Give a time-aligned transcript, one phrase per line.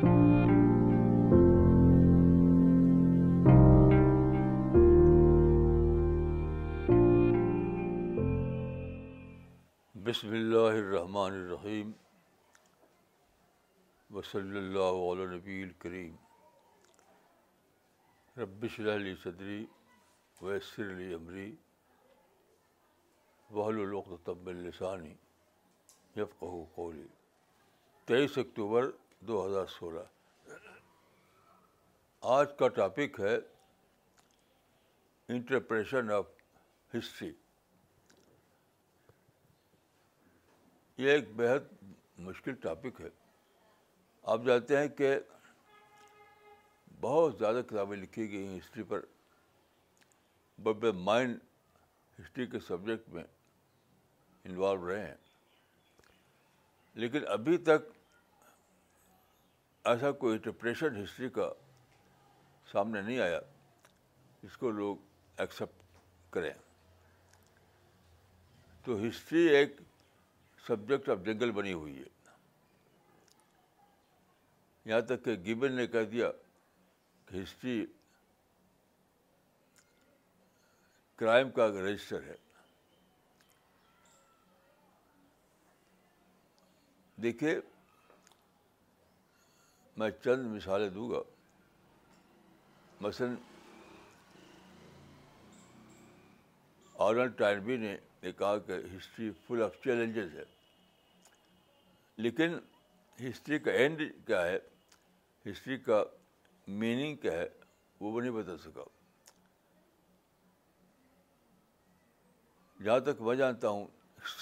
[0.00, 0.10] بسم
[10.32, 11.90] اللہ الرحمن الرحیم
[14.10, 16.14] وصلی اللہ علیہ نبی الکریم
[18.40, 19.58] ربش علی صدری
[20.42, 21.50] ویسر علی عمری
[23.54, 23.84] وحل و
[24.24, 25.14] طب السانی
[26.16, 27.06] لسانی قولی
[28.06, 28.90] تیئیس اکتوبر
[29.28, 30.00] دو ہزار سولہ
[32.34, 33.34] آج کا ٹاپک ہے
[35.36, 36.26] انٹرپریشن آف
[36.94, 37.30] ہسٹری
[41.02, 41.72] یہ ایک بےحد
[42.28, 43.08] مشکل ٹاپک ہے
[44.32, 45.14] آپ جانتے ہیں کہ
[47.00, 49.04] بہت زیادہ کتابیں لکھی گئی ہیں ہسٹری پر
[50.62, 51.38] بب مائنڈ
[52.18, 53.24] ہسٹری کے سبجیکٹ میں
[54.44, 55.14] انوالو رہے ہیں
[57.00, 57.96] لیکن ابھی تک
[59.88, 61.48] ایسا کوئی انٹرپریشن ہسٹری کا
[62.72, 63.38] سامنے نہیں آیا
[64.48, 64.96] اس کو لوگ
[65.42, 65.94] ایکسیپٹ
[66.34, 66.52] کریں
[68.84, 69.80] تو ہسٹری ایک
[70.66, 72.04] سبجیکٹ آف جنگل بنی ہوئی ہے
[74.90, 76.30] یہاں تک کہ گیبن نے کہہ دیا
[77.28, 77.84] کہ ہسٹری
[81.18, 82.34] کرائم کا رجسٹر ہے
[87.22, 87.58] دیکھیے
[90.00, 91.18] میں چند مثالیں دوں گا
[93.04, 93.34] مثلاً
[97.06, 100.44] آرن ٹائنبی نے یہ کہا کہ ہسٹری فل آف چیلنجز ہے
[102.26, 102.56] لیکن
[103.28, 104.58] ہسٹری کا اینڈ کیا ہے
[105.50, 106.02] ہسٹری کا
[106.84, 107.46] میننگ کیا ہے
[108.00, 108.84] وہ نہیں بتا سکا
[112.84, 113.86] جہاں تک میں جانتا ہوں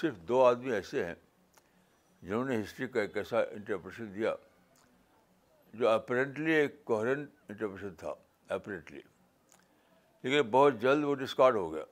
[0.00, 1.14] صرف دو آدمی ایسے ہیں
[2.22, 4.34] جنہوں نے ہسٹری کا ایک ایسا انٹرپریشن دیا
[5.78, 8.12] جو اپرینٹلی ایک کوہرنٹ انٹرپریشن تھا
[8.54, 9.00] اپرینٹلی
[10.22, 11.84] لیکن بہت جلد وہ ڈسکارڈ ہو گیا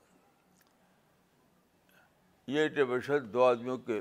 [2.55, 4.01] یہ انٹرپریشن دو آدمیوں کے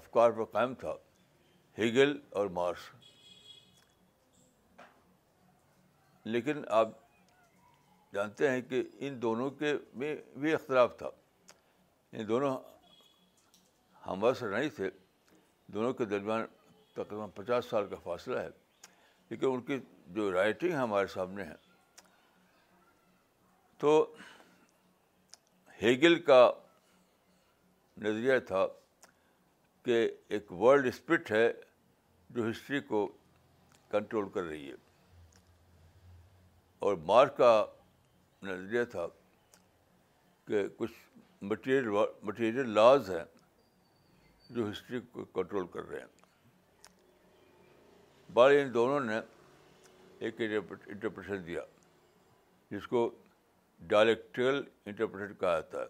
[0.00, 0.92] افکار پر قائم تھا
[1.78, 2.88] ہیگل اور مارس
[6.32, 6.88] لیکن آپ
[8.14, 11.10] جانتے ہیں کہ ان دونوں کے میں بھی اختلاف تھا
[12.12, 12.56] ان دونوں
[14.06, 14.90] ہموسر نہیں تھے
[15.74, 16.44] دونوں کے درمیان
[16.94, 18.48] تقریباً پچاس سال کا فاصلہ ہے
[19.30, 19.78] لیکن ان کی
[20.16, 21.54] جو رائٹنگ ہمارے سامنے ہے
[23.78, 23.92] تو
[25.82, 26.46] ہیگل کا
[28.02, 28.66] نظریہ تھا
[29.84, 29.96] کہ
[30.36, 31.48] ایک ورلڈ اسپرٹ ہے
[32.34, 33.06] جو ہسٹری کو
[33.90, 34.74] کنٹرول کر رہی ہے
[36.86, 37.52] اور مار کا
[38.42, 39.06] نظریہ تھا
[40.46, 40.92] کہ کچھ
[41.50, 41.88] مٹیریل
[42.26, 43.24] مٹیریل لاز ہیں
[44.54, 46.21] جو ہسٹری کو کنٹرول کر رہے ہیں
[48.34, 49.18] بار ان دونوں نے
[50.26, 51.60] ایک انٹرپریشن دیا
[52.70, 53.08] جس کو
[53.88, 55.86] ڈائلیکٹل انٹرپریشن کہا جاتا ہے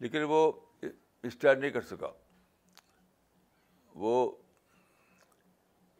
[0.00, 0.40] لیکن وہ
[1.28, 2.10] اسٹارٹ نہیں کر سکا
[4.06, 4.12] وہ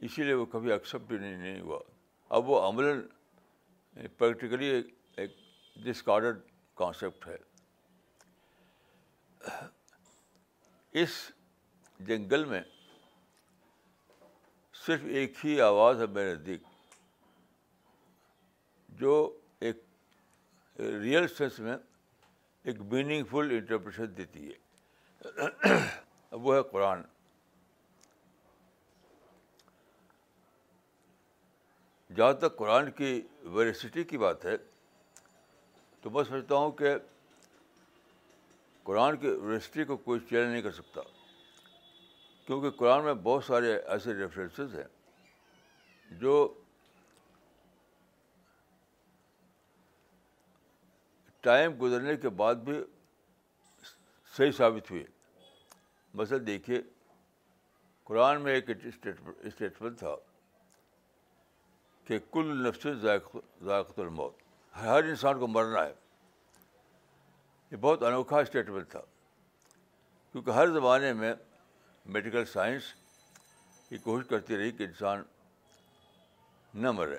[0.07, 1.79] اسی لیے وہ کبھی ایکسیپٹ نہیں ہوا
[2.37, 3.01] اب وہ عمل
[4.19, 4.67] پریکٹیکلی
[5.23, 5.37] ایک
[5.85, 6.39] ڈسکارڈ
[6.83, 7.37] کانسیپٹ ہے
[11.03, 11.17] اس
[12.09, 12.61] جنگل میں
[14.89, 16.61] صرف ایک ہی آواز ہے میرے نزدیک
[19.01, 19.15] جو
[19.67, 19.83] ایک
[20.79, 21.77] ریئل سینس میں
[22.69, 25.77] ایک میننگ فل انٹرپریشن دیتی ہے
[26.47, 27.03] وہ ہے قرآن
[32.17, 33.21] جہاں تک قرآن کی
[33.59, 34.57] ویریسٹی کی بات ہے
[36.03, 36.95] تو میں سمجھتا ہوں کہ
[38.85, 41.01] قرآن کی ویریسٹی کو کوئی چیلنج نہیں کر سکتا
[42.49, 44.85] کیونکہ قرآن میں بہت سارے ایسے ریفرینسز ہیں
[46.21, 46.37] جو
[51.49, 52.79] ٹائم گزرنے کے بعد بھی
[54.37, 55.05] صحیح ثابت ہوئے
[56.21, 56.81] مثلاً دیکھیے
[58.11, 60.15] قرآن میں ایک اسٹیٹمنٹ تھا
[62.07, 64.39] کہ کل نفس ذائقہ الموت
[64.81, 65.93] ہر انسان کو مرنا ہے
[67.71, 69.01] یہ بہت انوکھا اسٹیٹمنٹ تھا
[70.33, 71.35] کیونکہ ہر زمانے میں
[72.13, 72.83] میڈیکل سائنس
[73.89, 75.23] کی کوشش کرتی رہی کہ انسان
[76.83, 77.17] نہ مرے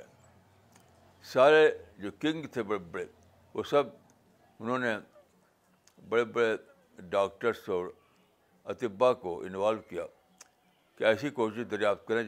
[1.32, 1.68] سارے
[2.02, 3.06] جو کنگ تھے بڑے بڑے
[3.54, 3.84] وہ سب
[4.60, 4.94] انہوں نے
[6.10, 6.56] بڑے بڑے
[7.10, 7.90] ڈاکٹرس اور
[8.74, 10.06] اطبا کو انوالو کیا
[10.98, 12.24] کہ ایسی کوشش دریافت کریں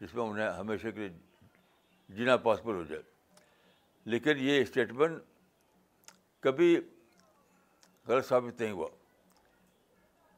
[0.00, 1.08] جس میں انہیں ہمیشہ کے لیے
[2.16, 3.02] جینا پاسبل ہو جائے
[4.12, 6.12] لیکن یہ اسٹیٹمنٹ
[6.42, 6.74] کبھی
[8.08, 8.88] غلط ثابت نہیں ہوا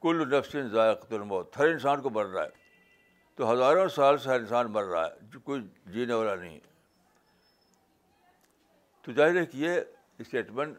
[0.01, 2.59] کل نفس ذائق الموت ہر انسان کو مر رہا ہے
[3.35, 5.61] تو ہزاروں سال سے ہر انسان مر رہا ہے جو کوئی
[5.93, 6.69] جینے والا نہیں ہے
[9.01, 9.79] تو ظاہر ہے کہ یہ
[10.19, 10.77] اسٹیٹمنٹ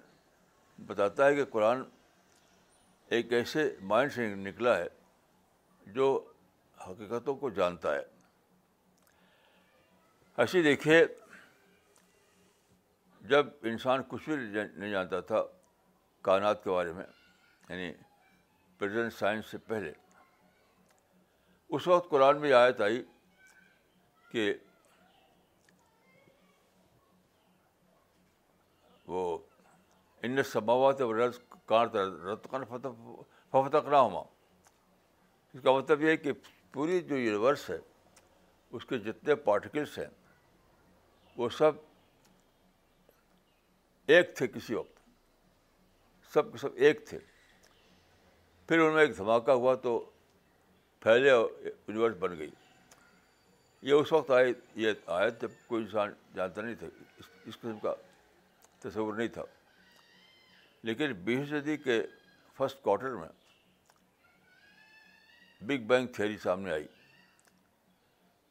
[0.86, 1.82] بتاتا ہے کہ قرآن
[3.16, 4.86] ایک ایسے مائنڈ سے نکلا ہے
[5.94, 6.08] جو
[6.86, 8.02] حقیقتوں کو جانتا ہے
[10.42, 11.02] ایسے دیکھیے
[13.30, 15.42] جب انسان کچھ بھی نہیں جانتا تھا
[16.28, 17.04] کائنات کے بارے میں
[17.68, 17.92] یعنی
[18.82, 19.90] پریزنٹ سائنس سے پہلے
[21.76, 23.02] اس وقت قرآن میں آیت آئی
[24.30, 24.52] کہ
[29.12, 29.22] وہ
[30.26, 31.38] ان سماوات و رض
[31.74, 31.86] کار
[32.70, 32.88] فتح
[33.52, 34.24] فتق نہ ہوا
[35.54, 36.32] اس کا مطلب یہ ہے کہ
[36.72, 37.78] پوری جو یونیورس ہے
[38.76, 40.10] اس کے جتنے پارٹیکلس ہیں
[41.36, 41.72] وہ سب
[44.16, 47.18] ایک تھے کسی وقت سب سب ایک تھے
[48.68, 49.98] پھر ان میں ایک دھماکہ ہوا تو
[51.02, 52.50] پھیلے یونیورس بن گئی
[53.88, 56.86] یہ اس وقت آئے یہ آئے جب کوئی انسان جانتا نہیں تھا
[57.18, 57.94] اس قسم کا
[58.82, 59.42] تصور نہیں تھا
[60.88, 62.02] لیکن بیس صدی کے
[62.56, 63.28] فسٹ کوارٹر میں
[65.66, 66.86] بگ بینگ تھیری سامنے آئی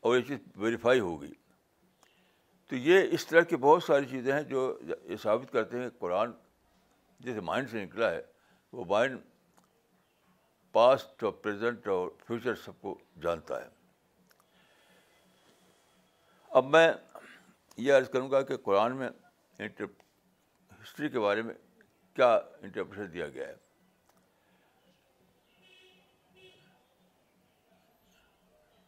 [0.10, 1.32] اور یہ چیز ویریفائی ہو گئی
[2.70, 6.32] تو یہ اس طرح کی بہت ساری چیزیں ہیں جو یہ ثابت کرتے ہیں قرآن
[7.24, 8.22] جس مائنڈ سے نکلا ہے
[8.74, 9.18] وہ مائنڈ
[10.72, 13.68] پاسٹ اور پریزنٹ اور فیوچر سب کو جانتا ہے
[16.60, 16.92] اب میں
[17.88, 19.10] یہ عرض کروں گا کہ قرآن میں
[19.60, 21.54] ہسٹری کے بارے میں
[22.16, 23.56] کیا انٹرپریشن دیا گیا ہے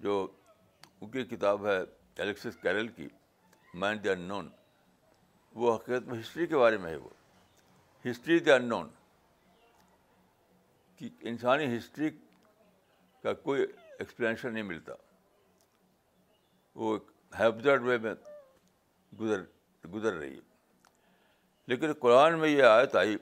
[0.03, 0.15] جو
[1.01, 1.77] ان کی کتاب ہے
[2.21, 3.07] الیکسس کیرل کی
[3.83, 4.49] مین دی ان نون
[5.61, 7.09] وہ حقیقت میں ہسٹری کے بارے میں ہے وہ
[8.09, 8.89] ہسٹری دی ان نون
[11.03, 12.09] کی انسانی ہسٹری
[13.23, 14.93] کا کوئی ایکسپلینشن نہیں ملتا
[16.81, 17.09] وہ ایک
[17.39, 18.13] ہیبزرڈ وے میں
[19.19, 19.41] گزر
[19.93, 20.51] گزر رہی ہے
[21.67, 23.15] لیکن قرآن میں یہ آیت آئی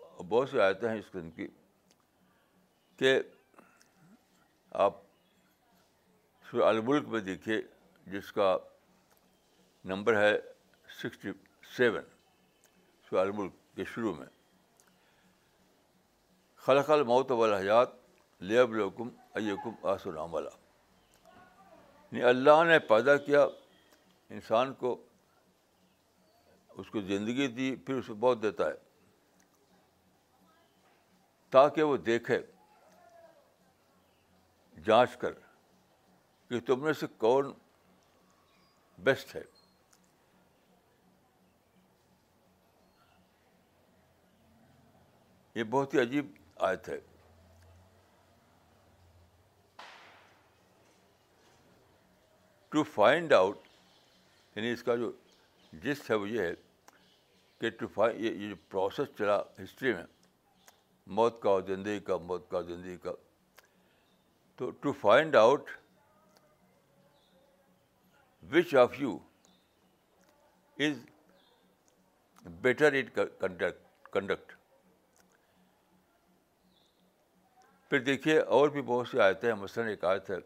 [0.00, 1.46] اور بہت سی آیتیں ہیں اس قسم کی
[2.98, 3.16] کہ
[4.86, 4.96] آپ
[6.66, 7.60] الملک میں دیکھیے
[8.14, 8.56] جس کا
[9.92, 10.36] نمبر ہے
[11.02, 11.30] سکسٹی
[11.76, 12.02] سیون
[13.08, 14.26] سو الملک کے شروع میں
[16.64, 17.90] خلق الموت والحیات
[18.48, 20.36] لیب حیات ایکم آسن حکم
[22.12, 23.44] یعنی اللہ نے پیدا کیا
[24.38, 24.96] انسان کو
[26.78, 28.74] اس کو زندگی دی پھر اسے بہت دیتا ہے
[31.56, 32.38] تاکہ وہ دیکھے
[34.84, 35.32] جانچ کر
[36.48, 37.52] کہ تم نے سے کون
[39.08, 39.42] بیسٹ ہے
[45.54, 46.36] یہ بہت ہی عجیب
[46.68, 46.98] آیت ہے
[52.70, 53.58] ٹو فائنڈ آؤٹ
[54.56, 55.10] یعنی اس کا جو
[55.82, 56.52] جس ہے وہ یہ ہے
[57.60, 60.04] کہ ٹو فائن یہ جو پروسیس چلا ہسٹری میں
[61.18, 63.12] موت کا اور زندگی کا موت کا زندگی کا
[64.56, 65.70] تو to find out
[68.52, 69.16] which of you
[70.86, 71.04] is
[72.62, 74.52] better conduct conduct
[77.90, 80.36] پھر دیکھیے اور بھی بہت سی آیتیں ہیں مثلاً ایک آیت ہے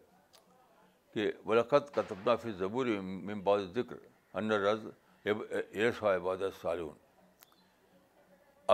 [1.13, 2.85] کہ ولاقت کا تبدہ فی ضبور
[3.27, 3.95] ممباد ذکر
[4.37, 4.85] ان رض
[5.33, 6.95] اندر عبادت سالون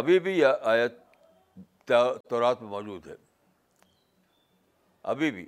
[0.02, 0.98] ابھی بھی یہ آیت
[2.30, 3.16] میں موجود ہے
[5.14, 5.46] ابھی بھی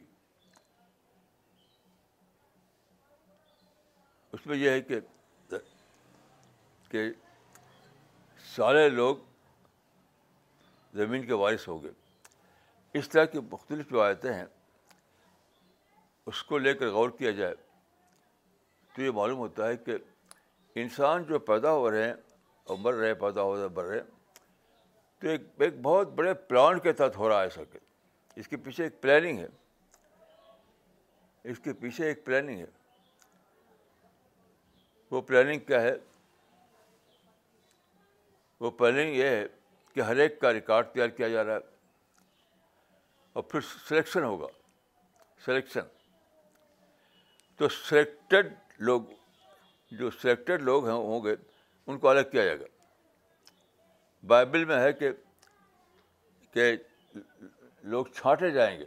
[4.34, 5.00] اس میں یہ ہے کہ
[6.92, 7.10] کہ
[8.56, 9.18] سارے لوگ
[10.98, 12.02] زمین کے وارث ہو گئے
[12.98, 14.46] اس طرح کی مختلف روایتیں ہیں
[16.32, 17.56] اس کو لے کر غور کیا جائے
[18.96, 19.98] تو یہ معلوم ہوتا ہے کہ
[20.82, 22.14] انسان جو پیدا ہو رہے ہیں
[22.68, 24.02] اور مر رہے پیدا ہو رہے مر بڑھ رہے
[25.22, 27.80] تو ایک ایک بہت بڑے پلان کے تحت ہو رہا ہے سر کے
[28.40, 29.48] اس کے پیچھے ایک پلاننگ ہے
[31.52, 32.66] اس کے پیچھے ایک پلاننگ ہے
[35.12, 35.96] وہ پلاننگ کیا ہے
[38.60, 39.46] وہ پلاننگ یہ ہے
[39.94, 41.72] کہ ہر ایک کا ریکارڈ تیار کیا جا رہا ہے
[43.34, 44.48] اور پھر سلیکشن ہوگا
[45.46, 45.86] سلیکشن
[47.58, 48.54] تو سلیکٹڈ
[48.90, 49.02] لوگ
[50.00, 51.34] جو سلیکٹڈ لوگ ہیں ہوں گے
[51.88, 52.66] ان کو الگ کیا جائے گا
[54.28, 55.12] بائبل میں ہے کہ
[56.54, 56.74] کہ
[57.94, 58.86] لوگ چھانٹے جائیں گے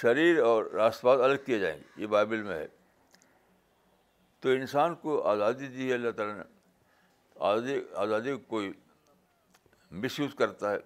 [0.00, 2.66] شریر اور راست پاس الگ کیے جائیں گے یہ بائبل میں ہے
[4.40, 6.42] تو انسان کو آزادی دی ہے اللہ تعالیٰ نے
[7.52, 8.72] آزادی آزادی کوئی
[10.02, 10.78] مس یوز کرتا ہے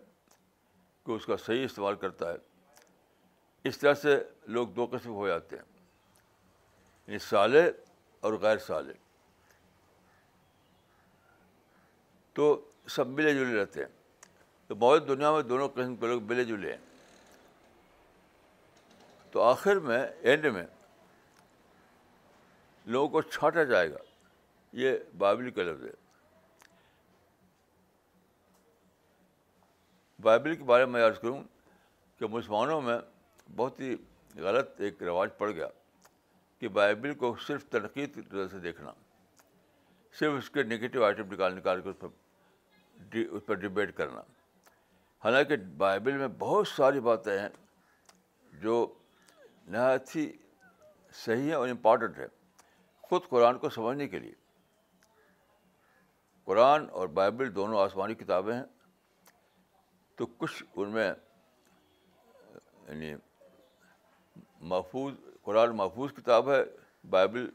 [1.08, 2.36] کہ اس کا صحیح استعمال کرتا ہے
[3.68, 4.14] اس طرح سے
[4.56, 5.62] لوگ دو قسم ہو جاتے ہیں
[7.06, 7.62] یعنی سالے
[8.26, 8.92] اور غیر سالے
[12.34, 12.48] تو
[12.96, 14.26] سب ملے جلے رہتے ہیں
[14.68, 16.84] تو بہت دنیا میں دونوں قسم کے لوگ ملے جلے ہیں
[19.32, 20.66] تو آخر میں اینڈ میں
[22.92, 23.96] لوگوں کو چھانٹا جائے گا
[24.82, 25.96] یہ کا لفظ ہے
[30.22, 31.42] بائبل کے بارے میں عرض کروں
[32.18, 32.98] کہ مسلمانوں میں
[33.56, 33.94] بہت ہی
[34.42, 35.66] غلط ایک رواج پڑ گیا
[36.60, 38.92] کہ بائبل کو صرف تنقید کی طرح سے دیکھنا
[40.18, 44.20] صرف اس کے نگیٹو آئٹم نکال نکال کے اس پر اس پر ڈبیٹ کرنا
[45.24, 47.48] حالانکہ بائبل میں بہت ساری باتیں ہیں
[48.62, 48.74] جو
[49.70, 50.30] نہایت ہی
[51.24, 52.26] صحیح ہیں اور امپورٹنٹ ہیں
[53.08, 54.32] خود قرآن کو سمجھنے کے لیے
[56.44, 58.62] قرآن اور بائبل دونوں آسمانی کتابیں ہیں
[60.18, 61.06] تو کچھ ان میں
[62.86, 63.14] یعنی
[64.70, 66.60] محفوظ قرآن محفوظ کتاب ہے
[67.10, 67.46] بائبل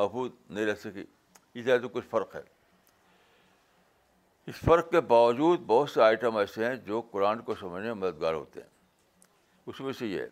[0.00, 1.04] محفوظ نہیں رہ سکی
[1.54, 2.40] اس طرح تو کچھ فرق ہے
[4.46, 8.34] اس فرق کے باوجود بہت سے آئٹم ایسے ہیں جو قرآن کو سمجھنے میں مددگار
[8.34, 8.68] ہوتے ہیں
[9.72, 10.22] اس میں سے یہ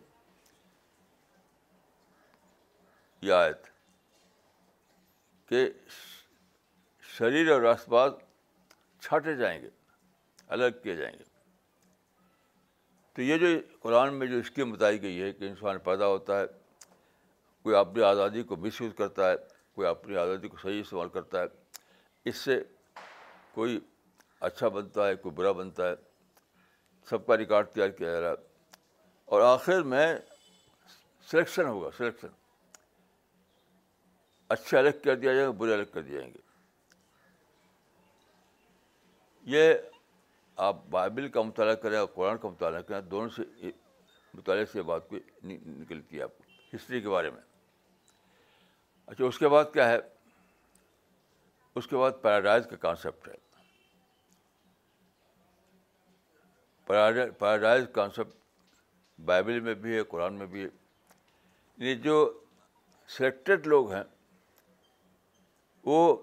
[3.33, 3.67] آیت
[5.49, 5.67] کہ
[7.17, 8.07] شریر اور اسما
[9.09, 9.69] چھٹے جائیں گے
[10.55, 11.31] الگ کیے جائیں گے
[13.15, 13.47] تو یہ جو
[13.81, 16.47] قرآن میں جو اسکیم بتائی گئی ہے کہ انسان پیدا ہوتا ہے
[17.63, 19.35] کوئی اپنی آزادی کو مس یوز کرتا ہے
[19.75, 21.47] کوئی اپنی آزادی کو صحیح استعمال کرتا ہے
[22.31, 22.59] اس سے
[23.55, 23.79] کوئی
[24.49, 25.95] اچھا بنتا ہے کوئی برا بنتا ہے
[27.11, 28.51] سب کا ریکارڈ تیار کیا جا رہا ہے
[29.35, 30.07] اور آخر میں
[31.31, 32.29] سلیکشن ہوگا سلیکشن
[34.57, 36.41] اچھے الگ کر دیا جائے گا برے الگ کر دیے جائیں گے
[39.57, 39.73] یہ
[40.57, 43.69] آپ بائبل کا مطالعہ کریں اور قرآن کا مطالعہ کریں دونوں سے
[44.35, 46.45] مطالعے سے بات کو نکلتی ہے آپ کو
[46.77, 47.41] ہسٹری کے بارے میں
[49.07, 49.97] اچھا اس کے بعد کیا ہے
[51.81, 53.35] اس کے بعد پیراڈائز کا کانسیپٹ ہے
[57.39, 58.41] پیراڈائز کانسیپٹ
[59.27, 62.17] بائبل میں بھی ہے قرآن میں بھی ہے یہ یعنی جو
[63.17, 64.03] سلیکٹڈ لوگ ہیں
[65.85, 66.15] وہ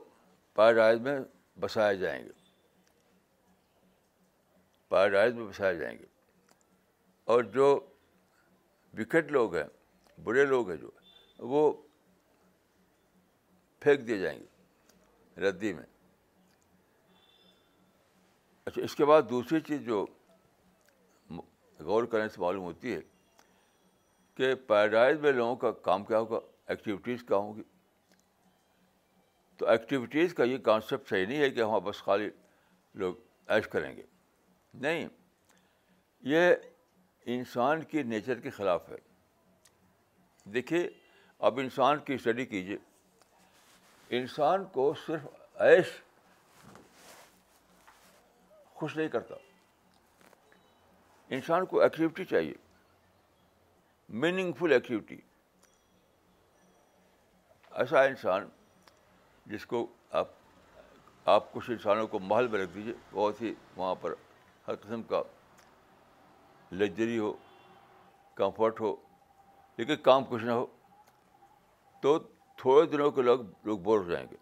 [0.55, 1.19] پیراڈائز میں
[1.59, 2.37] بسائے جائیں گے
[4.89, 6.05] پیراڈائز میں بسائے جائیں گے
[7.33, 7.65] اور جو
[8.97, 9.67] وکٹ لوگ ہیں
[10.23, 10.89] برے لوگ ہیں جو
[11.49, 11.71] وہ
[13.79, 15.83] پھینک دیے جائیں گے ردی میں
[18.65, 20.05] اچھا اس کے بعد دوسری چیز جو
[21.89, 22.99] غور کرنے سے معلوم ہوتی ہے
[24.35, 26.39] کہ پیراڈائز میں لوگوں کا کام کیا ہوگا
[26.73, 27.63] ایکٹیویٹیز کیا ہوں گی
[29.57, 32.29] تو ایکٹیویٹیز کا یہ کانسیپٹ صحیح نہیں ہے کہ ہم بس خالی
[33.03, 33.15] لوگ
[33.51, 34.03] ایش کریں گے
[34.73, 35.07] نہیں
[36.31, 36.49] یہ
[37.35, 38.95] انسان کی نیچر کے خلاف ہے
[40.53, 40.87] دیکھیے
[41.47, 42.77] اب انسان کی اسٹڈی کیجیے
[44.19, 45.25] انسان کو صرف
[45.63, 45.87] عیش
[48.75, 49.35] خوش نہیں کرتا
[51.35, 52.53] انسان کو ایکٹیویٹی چاہیے
[54.21, 55.17] میننگ فل ایکٹیوٹی
[57.79, 58.47] ایسا انسان
[59.49, 59.85] جس کو
[60.21, 60.27] آپ
[61.33, 64.13] آپ کچھ انسانوں کو محل میں رکھ دیجیے بہت ہی وہاں پر
[64.69, 65.21] ہر قسم کا
[66.71, 67.31] لگژری ہو
[68.35, 68.93] کمفرٹ ہو
[69.77, 70.65] لیکن کام کچھ نہ ہو
[72.01, 72.17] تو
[72.63, 74.35] تھوڑے دنوں کے لوگ لوگ بور ہو جائیں گے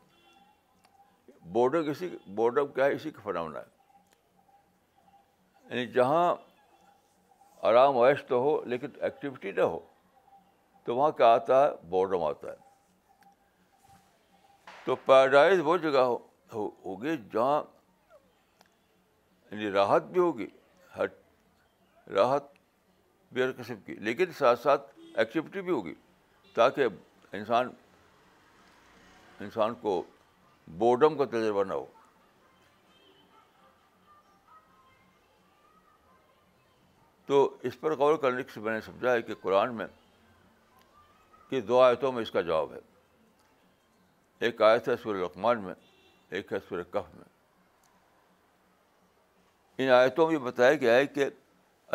[1.53, 4.35] بورڈر کسی بورڈر کیا ہے اسی کا فنامنا ہے
[5.75, 6.25] یعنی جہاں
[7.69, 9.79] آرام وائش تو ہو لیکن ایکٹیویٹی نہ ہو
[10.85, 13.95] تو وہاں کیا آتا ہے بورڈم آتا ہے
[14.85, 16.07] تو پیراڈائز وہ جگہ
[16.53, 17.61] ہوگی جہاں
[19.51, 20.47] یعنی راحت بھی ہوگی
[20.97, 21.05] ہر
[22.13, 22.43] راحت
[23.33, 25.93] بھی ہر قسم کی لیکن ساتھ ساتھ ایکٹیوٹی بھی ہوگی
[26.53, 26.87] تاکہ
[27.37, 27.69] انسان
[29.45, 30.01] انسان کو
[30.77, 31.85] بورڈم کا تجربہ نہ ہو
[37.25, 39.87] تو اس پر غور کرنے سے میں نے سمجھا ہے کہ قرآن میں
[41.49, 42.79] کہ دو آیتوں میں اس کا جواب ہے
[44.45, 45.73] ایک آیت ہے سورہ لقمان میں
[46.37, 46.57] ایک ہے
[46.91, 47.23] کف میں
[49.79, 51.25] ان آیتوں میں بتایا گیا ہے کہ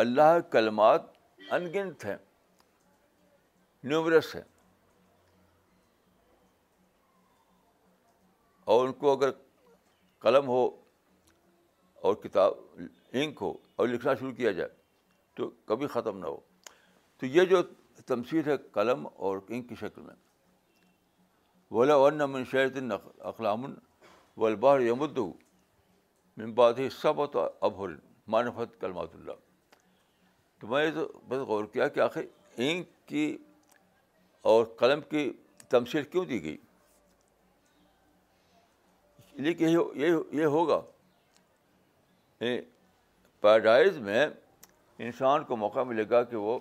[0.03, 1.01] اللہ کلمات
[1.55, 2.15] ان گنت ہیں
[3.91, 4.41] نیومرس ہیں
[8.73, 9.31] اور ان کو اگر
[10.21, 10.63] قلم ہو
[12.07, 12.53] اور کتاب
[13.21, 14.69] انک ہو اور لکھنا شروع کیا جائے
[15.35, 16.37] تو کبھی ختم نہ ہو
[17.19, 17.61] تو یہ جو
[18.07, 20.15] تمشیر ہے قلم اور انک کی شکل میں
[21.71, 22.79] ولا ون الشید
[23.19, 23.65] اقلام
[24.37, 25.31] و الباء مدو
[26.55, 27.89] بات ہی و بہت ابور
[28.79, 29.31] کلمات اللہ
[30.59, 32.21] تو میں تو بس غور کیا کہ آخر
[32.57, 33.35] انک کی
[34.53, 35.31] اور قلم کی
[35.69, 36.57] تمشیر کیوں دی گئی
[39.43, 40.07] لیکن یہ
[40.39, 40.79] یہ ہوگا
[43.41, 44.25] پیراڈائز یعنی میں
[45.05, 46.59] انسان کو موقع ملے گا کہ وہ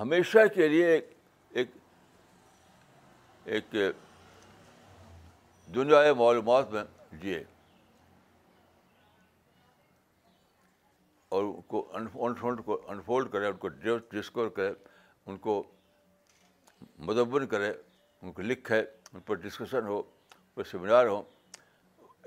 [0.00, 1.70] ہمیشہ کے لیے ایک
[3.44, 3.74] ایک
[5.74, 6.82] دنیا معلومات میں
[7.22, 7.42] جیے
[11.36, 11.52] اور ان
[12.12, 13.68] کو انفولڈ کو انفولڈ کرے ان کو
[14.10, 14.72] ڈسکور کرے
[15.26, 15.62] ان کو
[17.06, 17.70] مدمن کرے
[18.22, 18.78] ان کو لکھے
[19.12, 21.22] ان پر ڈسکشن ہو ان پر سیمینار ہو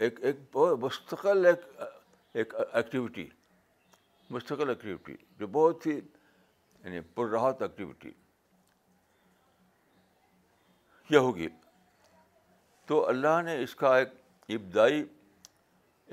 [0.05, 1.65] ایک ایک بہت مستقل ایک
[2.41, 3.27] ایک ایکٹیویٹی
[4.38, 7.63] مستقل ایکٹیویٹی جو بہت ہی یعنی پر راحت
[11.09, 11.47] یہ ہوگی
[12.93, 14.09] تو اللہ نے اس کا ایک
[14.55, 15.01] ابدائی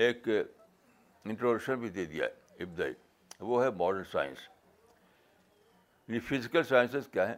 [0.04, 2.92] ایک انٹروڈکشن بھی دے دیا ہے ابدائی
[3.48, 4.38] وہ ہے ماڈرن سائنس
[6.08, 7.36] یعنی فزیکل سائنسز کیا ہیں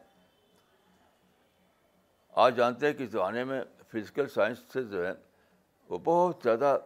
[2.44, 3.60] آج جانتے ہیں کہ زمانے میں
[3.92, 5.12] فزیکل سائنس سے جو ہے
[5.88, 6.76] وہ بہت زیادہ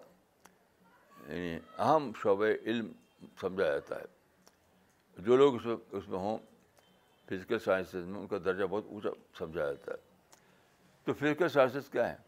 [1.27, 2.91] یعنی اہم شعبۂ علم
[3.41, 6.39] سمجھا جاتا ہے جو لوگ اس میں اس میں ہوں
[7.29, 10.45] فزیکل سائنسز میں ان کا درجہ بہت اونچا سمجھا جاتا ہے
[11.05, 12.25] تو فزیکل سائنسز کیا ہیں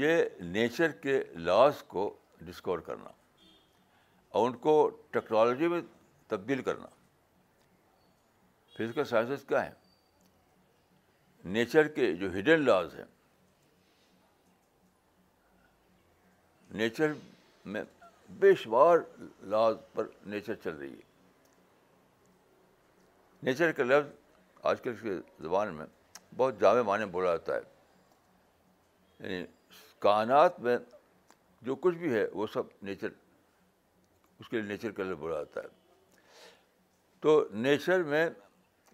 [0.00, 0.22] یہ
[0.52, 2.08] نیچر کے لاز کو
[2.46, 3.10] ڈسکور کرنا
[4.30, 5.80] اور ان کو ٹیکنالوجی میں
[6.28, 6.86] تبدیل کرنا
[8.76, 9.70] فزیکل سائنسز کیا ہے
[11.56, 13.04] نیچر کے جو ہڈن لاز ہیں
[16.74, 17.12] نیچر
[17.72, 17.82] میں
[18.40, 18.98] بے شمار
[19.52, 21.10] لاز پر نیچر چل رہی ہے
[23.46, 24.10] نیچر کا لفظ
[24.70, 25.86] آج کل کے زبان میں
[26.36, 27.60] بہت جامع معنی بولا جاتا ہے
[29.28, 29.44] یعنی
[30.02, 30.76] کائنات میں
[31.66, 33.08] جو کچھ بھی ہے وہ سب نیچر
[34.40, 36.24] اس کے لیے نیچر کے بولا جاتا ہے
[37.26, 37.34] تو
[37.66, 38.28] نیچر میں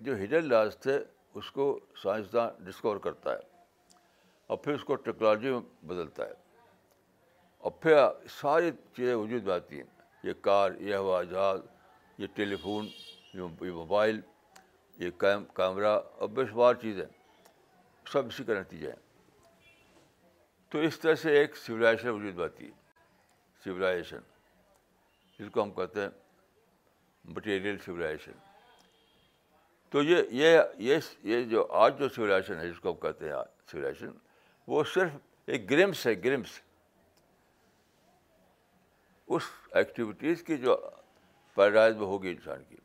[0.08, 0.98] جو ہڈن لاز تھے
[1.40, 1.66] اس کو
[2.02, 3.96] سائنسدان ڈسکور کرتا ہے
[4.52, 5.60] اور پھر اس کو ٹیکنالوجی میں
[5.92, 6.36] بدلتا ہے
[7.66, 7.96] اور پھر
[8.40, 9.86] ساری چیزیں وجود میں آتی ہیں
[10.28, 11.60] یہ کار یہ ہوا جہاز
[12.18, 12.88] یہ ٹیلی فون
[13.34, 14.20] یہ موبائل
[15.04, 17.04] یہ کیم کیمرہ اور بے شمار چیزیں
[18.12, 19.06] سب اسی کا نتیجہ ہیں
[20.70, 24.18] تو اس طرح سے ایک سولیزیشن وجود آتی ہے سولیزیشن
[25.38, 26.08] جس کو ہم کہتے ہیں
[27.36, 28.32] مٹیریل سولیزیشن
[29.90, 30.22] تو یہ
[30.78, 33.36] یہ یہ جو آج جو سولیزیشن ہے جس کو ہم کہتے ہیں
[33.70, 34.10] سولیزیشن
[34.66, 35.16] وہ صرف
[35.52, 36.60] ایک گرمس ہے گرمس
[39.36, 39.42] اس
[39.76, 40.76] ایکٹیویٹیز کی جو
[41.54, 42.76] پیدائش میں ہوگی انسان کی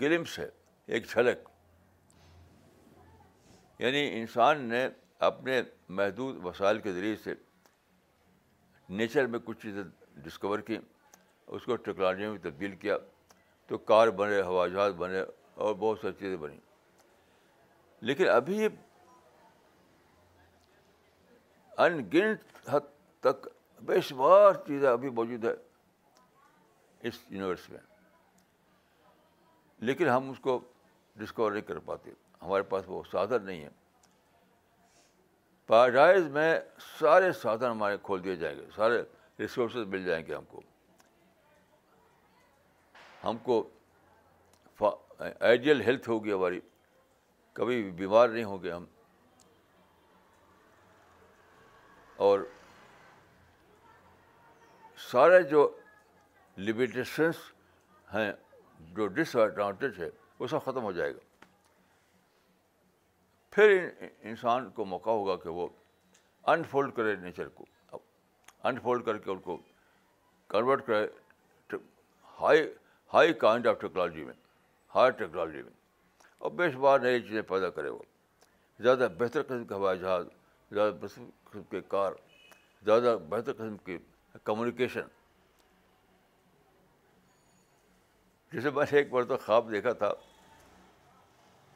[0.00, 0.48] گرمس ہے
[0.94, 1.48] ایک جھلک
[3.78, 4.88] یعنی انسان نے
[5.28, 5.60] اپنے
[5.96, 7.32] محدود وسائل کے ذریعے سے
[8.98, 9.82] نیچر میں کچھ چیزیں
[10.24, 10.78] ڈسکور کیں
[11.46, 12.96] اس کو ٹیکنالوجی میں تبدیل کیا
[13.68, 15.20] تو کار بنے ہوا جہاز بنے
[15.54, 16.58] اور بہت ساری چیزیں بنی
[18.10, 18.64] لیکن ابھی
[21.76, 22.86] ان گنت حد
[23.24, 23.46] تک
[23.86, 25.52] بے شمار چیزیں ابھی موجود ہے
[27.08, 27.78] اس یونیورس میں
[29.88, 30.58] لیکن ہم اس کو
[31.18, 32.10] ڈسکور نہیں کر پاتے
[32.42, 33.68] ہمارے پاس وہ سادھن نہیں ہے
[35.70, 36.54] پیراڈائز میں
[36.98, 39.02] سارے سادھن ہمارے کھول دیے جائیں گے سارے
[39.38, 40.62] ریسورسز مل جائیں گے ہم کو
[43.24, 43.62] ہم کو
[45.28, 46.60] آئیڈیل ہیلتھ ہوگی ہماری
[47.58, 48.84] کبھی بیمار نہیں ہوں گے ہم
[52.30, 52.40] اور
[55.10, 55.68] سارے جو
[56.68, 57.50] لمیٹیشنس
[58.14, 58.30] ہیں
[58.96, 61.28] جو ڈس ایڈوانٹیج ہے وہ سب ختم ہو جائے گا
[63.54, 63.72] پھر
[64.30, 65.66] انسان کو موقع ہوگا کہ وہ
[66.52, 67.64] انفولڈ کرے نیچر کو
[68.70, 69.56] انفولڈ کر کے ان کو
[70.48, 71.06] کنورٹ کرے
[72.40, 72.62] high
[73.14, 74.32] high kind of technology میں
[74.94, 75.72] ہائی ٹیکنالوجی میں
[76.38, 77.98] اور بیش بار نئی چیزیں پیدا کرے وہ
[78.82, 80.26] زیادہ بہتر قسم کے ہوائی جہاز
[80.74, 81.18] زیادہ بہتر
[81.50, 82.12] قسم کے کار
[82.84, 83.98] زیادہ بہتر قسم کی
[84.44, 85.08] کمیونیکیشن
[88.52, 90.12] جیسے میں نے ایک بار تو خواب دیکھا تھا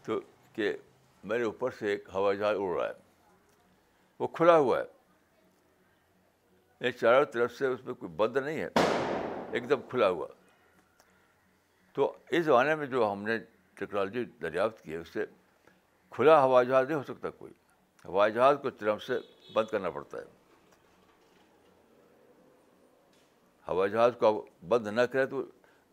[0.04, 0.20] تو
[0.52, 0.72] کہ
[1.28, 2.92] میرے اوپر سے ایک ہوائی جہاز اڑ رہا ہے
[4.18, 4.86] وہ کھلا ہوا ہے
[7.00, 8.68] چاروں طرف سے اس میں کوئی بند نہیں ہے
[9.56, 10.26] ایک دم کھلا ہوا
[11.94, 12.02] تو
[12.36, 13.36] اس زمانے میں جو ہم نے
[13.78, 15.24] ٹیکنالوجی دریافت کی ہے اس سے
[16.16, 17.52] کھلا ہوائی جہاز نہیں ہو سکتا کوئی
[18.04, 19.14] ہوائی جہاز کو طرف سے
[19.54, 20.22] بند کرنا پڑتا ہے
[23.68, 24.36] ہوائی جہاز کو اب
[24.72, 25.38] بند نہ کرے تو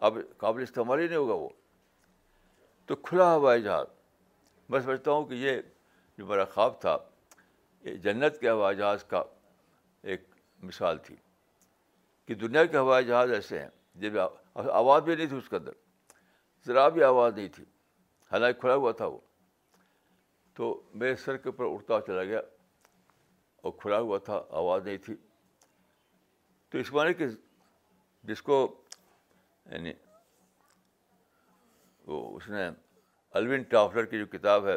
[0.08, 1.50] اب قابل استعمال ہی نہیں ہوگا وہ
[2.88, 3.86] تو کھلا ہوائی جہاز
[4.72, 5.58] میں سمجھتا ہوں کہ یہ
[6.18, 6.98] جو میرا خواب تھا
[7.86, 9.22] یہ جنت کے ہوائی جہاز کا
[10.12, 10.22] ایک
[10.70, 11.16] مثال تھی
[12.28, 13.70] کہ دنیا کے ہوائی جہاز ایسے ہیں
[14.04, 14.18] جب
[14.82, 15.74] آواز بھی نہیں تھی اس کے اندر
[16.68, 17.64] ذرا بھی آواز نہیں تھی
[18.32, 19.18] حالانکہ کھلا ہوا تھا وہ
[20.58, 20.70] تو
[21.02, 22.40] میرے سر کے اوپر اڑتا چلا گیا
[23.64, 25.16] اور کھلا ہوا تھا آواز نہیں تھی
[26.72, 27.28] تو اس معنی کہ
[28.32, 28.62] جس کو
[29.72, 29.94] یعنی
[32.08, 32.70] وہ اس نے
[33.38, 34.76] الون ٹافلر کی جو کتاب ہے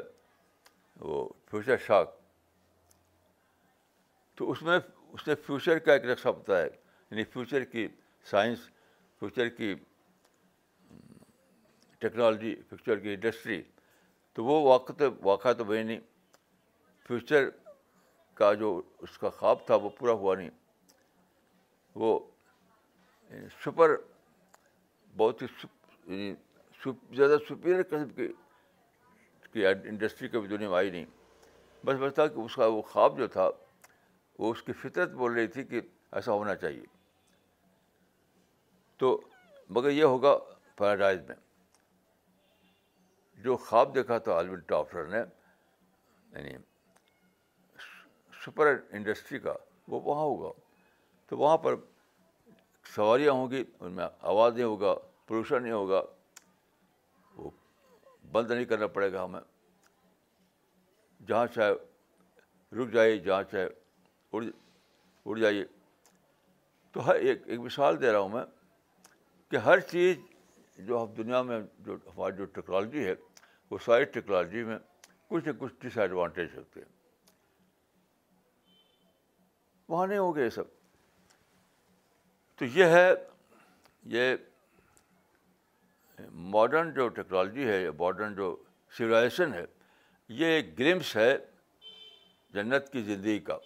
[1.00, 2.10] وہ فیوچر شاک
[4.38, 4.78] تو اس میں
[5.12, 7.86] اس نے فیوچر کا ایک نقشہ پتا ہے یعنی فیوچر کی
[8.30, 8.58] سائنس
[9.20, 9.74] فیوچر کی
[11.98, 13.60] ٹیکنالوجی فیوچر کی انڈسٹری
[14.34, 14.92] تو وہ واقع
[15.24, 16.00] واقعہ تو بھائی نہیں
[17.08, 17.48] فیوچر
[18.40, 20.50] کا جو اس کا خواب تھا وہ پورا ہوا نہیں
[22.02, 22.18] وہ
[23.30, 23.96] یعنی سپر
[25.16, 25.46] بہت ہی
[26.06, 26.32] یعنی
[27.16, 28.26] زیادہ سپیریئر قسم کی
[29.54, 31.04] کی انڈسٹری کبھی دنیا میں آئی نہیں
[31.86, 33.48] بس بس تھا کہ اس کا وہ خواب جو تھا
[34.38, 35.80] وہ اس کی فطرت بول رہی تھی کہ
[36.18, 36.84] ایسا ہونا چاہیے
[39.02, 39.10] تو
[39.76, 40.36] مگر یہ ہوگا
[40.78, 41.36] پیراڈائز میں
[43.44, 46.56] جو خواب دیکھا تھا عالم ڈاکٹر نے یعنی
[48.44, 49.54] سپر انڈسٹری کا
[49.92, 50.50] وہ وہاں ہوگا
[51.28, 51.74] تو وہاں پر
[52.94, 54.94] سواریاں ہوں گی ان میں آواز نہیں ہوگا
[55.26, 56.02] پولوشن نہیں ہوگا
[58.34, 59.40] بند نہیں کرنا پڑے گا ہمیں
[61.26, 61.72] جہاں چاہے
[62.80, 63.66] رک جائیے جہاں چاہے
[64.34, 64.42] اڑ
[65.26, 65.64] اڑ جائیے
[66.92, 68.44] تو ہر ایک ایک مثال دے رہا ہوں میں
[69.50, 70.16] کہ ہر چیز
[70.88, 73.14] جو ہم دنیا میں جو ہماری جو ٹیکنالوجی ہے
[73.70, 74.78] وہ ساری ٹیکنالوجی میں
[75.30, 76.92] کچھ نہ کچھ ڈس ایڈوانٹیج ہوتے ہیں
[79.94, 80.72] وہاں نہیں ہو گئے یہ سب
[82.58, 83.08] تو یہ ہے
[84.16, 84.34] یہ
[86.50, 88.54] ماڈرن جو ٹیکنالوجی ہے ماڈرن جو
[88.96, 89.64] سویلائزیشن ہے
[90.38, 91.36] یہ ایک گلمس ہے
[92.54, 93.56] جنت کی زندگی کا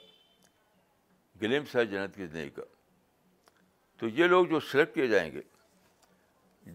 [1.42, 2.62] گلمس ہے جنت کی زندگی کا
[3.98, 5.40] تو یہ لوگ جو سلیکٹ کیے جائیں گے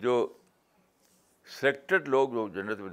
[0.01, 0.13] جو
[1.59, 2.89] سلیکٹڈ لوگ جو جنت میں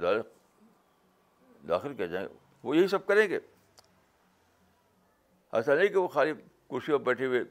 [1.67, 3.39] داخل کیا جائیں گے وہ یہی سب کریں گے
[5.59, 6.33] ایسا نہیں کہ وہ خالی
[6.69, 7.43] کرسی پر بیٹھے ہوئے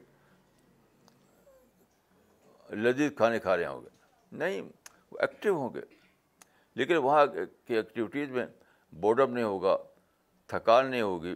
[2.83, 3.89] لذیذ کھانے کھا رہے ہوں گے
[4.37, 4.69] نہیں
[5.11, 5.81] وہ ایکٹیو ہوں گے
[6.75, 7.25] لیکن وہاں
[7.67, 8.45] کی ایکٹیویٹیز میں
[8.99, 9.75] بورڈ اپ نہیں ہوگا
[10.47, 11.33] تھکان نہیں ہوگی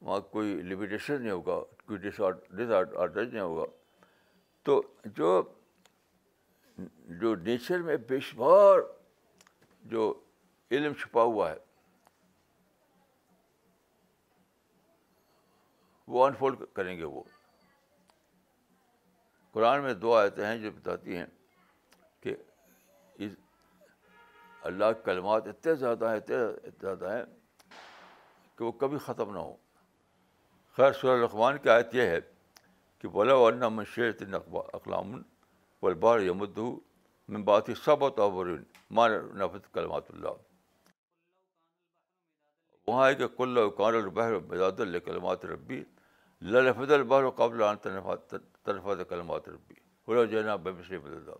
[0.00, 3.64] وہاں کوئی لمیٹیشن نہیں ہوگا کوئی ڈس آرڈر نہیں ہوگا
[4.64, 4.80] تو
[5.16, 5.42] جو
[7.20, 8.78] جو نیچر میں بے شمار
[9.90, 10.12] جو
[10.70, 11.56] علم چھپا ہوا ہے
[16.12, 17.22] وہ انفولڈ کریں گے وہ
[19.52, 21.26] قرآن میں دو آیتیں ہیں جو بتاتی ہیں
[24.68, 26.36] اللہ کے کلمات اتنے زیادہ ہیں اتنے
[26.80, 27.22] زیادہ ہیں
[28.58, 29.54] کہ وہ کبھی ختم نہ ہو
[30.76, 32.18] خیر سورہ الرقمان کی آیت یہ ہے
[32.98, 36.44] کہ بولا بولو اللہ البار اکلامن
[37.28, 38.44] میں بات ہی سب و
[38.98, 40.28] مان نفت کلمات اللہ
[42.86, 45.82] وہاں ہے کہ کل البحر قلع الکلمات ربی
[46.42, 49.74] لفظ و قبل تنفات کلمات ربی
[50.30, 51.30] جینا الجین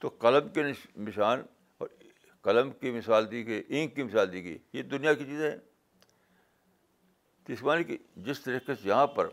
[0.00, 0.62] تو قلم کے
[1.06, 1.42] نشان
[2.42, 5.56] قلم کی مثال دی گئی انک کی مثال دی گئی یہ دنیا کی چیزیں ہیں
[7.52, 9.28] اس معنی کہ جس طریقے سے یہاں پر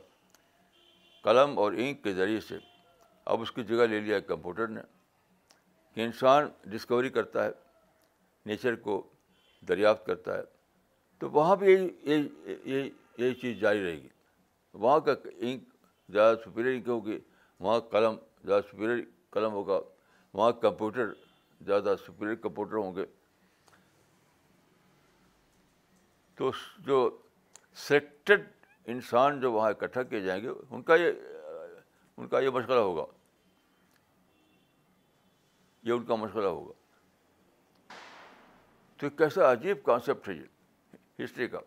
[1.23, 2.55] قلم اور انک کے ذریعے سے
[3.33, 4.81] اب اس کی جگہ لے لیا کمپیوٹر نے
[5.95, 7.49] کہ انسان ڈسکوری کرتا ہے
[8.45, 9.01] نیچر کو
[9.67, 10.41] دریافت کرتا ہے
[11.19, 12.27] تو وہاں بھی یہی
[13.17, 14.07] یہی چیز جاری رہے گی
[14.73, 15.69] وہاں کا انک
[16.13, 17.17] زیادہ سپیریئر انک ہوگی
[17.59, 18.15] وہاں قلم
[18.45, 19.79] زیادہ سپیریئر قلم ہوگا
[20.33, 21.11] وہاں کمپیوٹر
[21.65, 23.05] زیادہ سپریئر کمپیوٹر ہوں گے
[26.37, 26.51] تو
[26.85, 27.09] جو
[27.87, 28.43] سلیکٹڈ
[28.93, 31.11] انسان جو وہاں اکٹھا کیے جائیں گے ان کا یہ
[32.17, 33.05] ان کا یہ مشغلہ ہوگا
[35.87, 36.73] یہ ان کا مشغلہ ہوگا
[38.99, 41.59] تو کیسا عجیب کانسیپٹ ہے یہ ہسٹری کا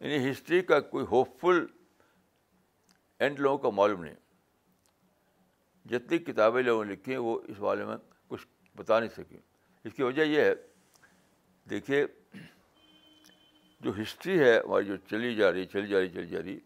[0.00, 1.64] یعنی ہسٹری کا کوئی ہوپ فل
[3.24, 4.14] اینڈ لوگوں کا معلوم نہیں
[5.88, 7.96] جتنی کتابیں لوگوں نے لکھی ہیں وہ اس والے میں
[8.76, 9.38] بتا نہیں سکیں
[9.84, 10.52] اس کی وجہ یہ ہے
[11.70, 12.04] دیکھیے
[13.80, 16.58] جو ہسٹری ہے ہماری جو چلی جا رہی چلی جا رہی چلی جا رہی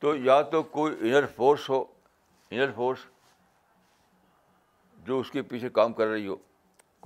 [0.00, 1.82] تو یا تو کوئی انر فورس ہو
[2.50, 3.04] انر فورس
[5.06, 6.36] جو اس کے پیچھے کام کر رہی ہو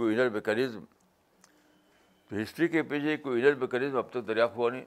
[0.01, 0.55] کوئی انر
[2.29, 4.85] تو ہسٹری کے پیچھے کوئی انر میکینزم اب تک دریافت ہوا نہیں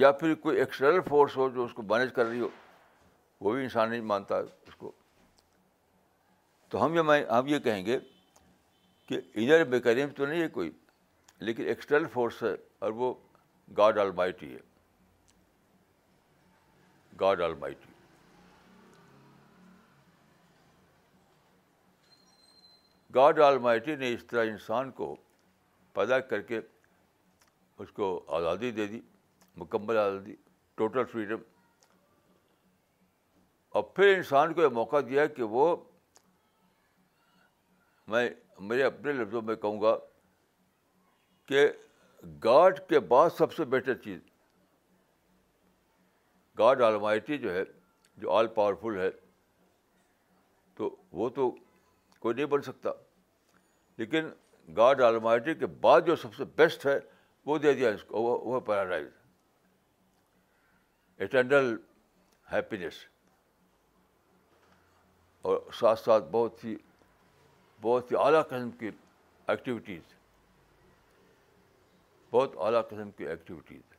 [0.00, 2.48] یا پھر کوئی ایکسٹرنل فورس ہو جو اس کو مینیج کر رہی ہو
[3.44, 4.42] وہ بھی انسان نہیں مانتا ہے
[6.70, 7.98] تو ہم یہ ہم یہ کہیں گے
[9.06, 10.70] کہ انر بے تو نہیں ہے کوئی
[11.46, 12.54] لیکن ایکسٹرنل فورس ہے
[12.86, 13.12] اور وہ
[13.76, 14.60] گاڈ آل مائٹی ہے
[17.20, 17.88] God almighty
[23.14, 25.14] God almighty نے اس طرح انسان کو
[25.94, 26.60] پیدا کر کے
[27.84, 29.00] اس کو آزادی دے دی
[29.62, 30.34] مکمل آزادی
[30.80, 31.38] ٹوٹل فریڈم
[33.78, 35.74] اور پھر انسان کو یہ موقع دیا کہ وہ
[38.10, 38.28] میں
[38.68, 39.96] میرے اپنے لفظوں میں کہوں گا
[41.48, 41.66] کہ
[42.44, 44.18] گاڈ کے بعد سب سے بیٹر چیز
[46.58, 47.62] گاڈ آلمائٹی جو ہے
[48.22, 49.10] جو آل پاورفل ہے
[50.80, 51.50] تو وہ تو
[52.24, 52.90] کوئی نہیں بن سکتا
[54.02, 54.28] لیکن
[54.76, 56.98] گاڈ آلمائٹی کے بعد جو سب سے بیسٹ ہے
[57.46, 59.06] وہ دے دیا اس کو وہ ہے پیراڈائز
[61.24, 61.74] اٹرنل
[62.52, 63.02] ہیپینیس
[65.50, 66.76] اور ساتھ ساتھ بہت ہی
[67.82, 68.88] بہت ہی اعلیٰ قسم کی
[69.52, 70.12] ایکٹیویٹیز
[72.30, 73.96] بہت اعلیٰ قسم کی ایکٹیویٹیز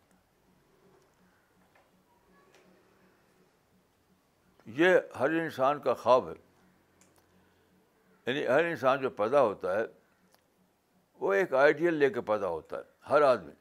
[4.80, 6.34] یہ ہر انسان کا خواب ہے
[8.28, 9.84] یعنی ہر انسان جو پیدا ہوتا ہے
[11.20, 13.52] وہ ایک آئیڈیل لے کے پیدا ہوتا ہے ہر آدمی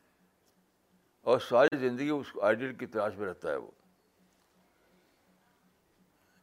[1.30, 3.70] اور ساری زندگی اس آئیڈیل کی تلاش میں رہتا ہے وہ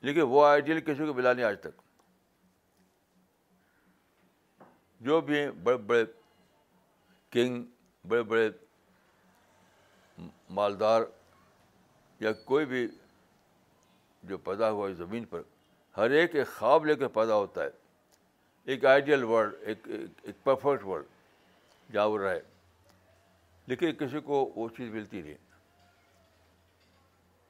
[0.07, 1.81] لیکن وہ آئیڈیل کسی کو ملا نہیں آج تک
[5.05, 6.03] جو بھی ہیں بڑے بڑے
[7.31, 7.63] کنگ
[8.09, 8.47] بڑے بڑے
[10.55, 11.01] مالدار
[12.19, 12.87] یا کوئی بھی
[14.29, 15.41] جو پیدا ہوا ہے زمین پر
[15.97, 17.69] ہر ایک ایک خواب لے کے پیدا ہوتا ہے
[18.71, 22.39] ایک آئیڈیل ورلڈ ایک ایک پرفیکٹ ورلڈ جاور رہا ہے
[23.67, 25.37] لیکن کسی کو وہ چیز ملتی نہیں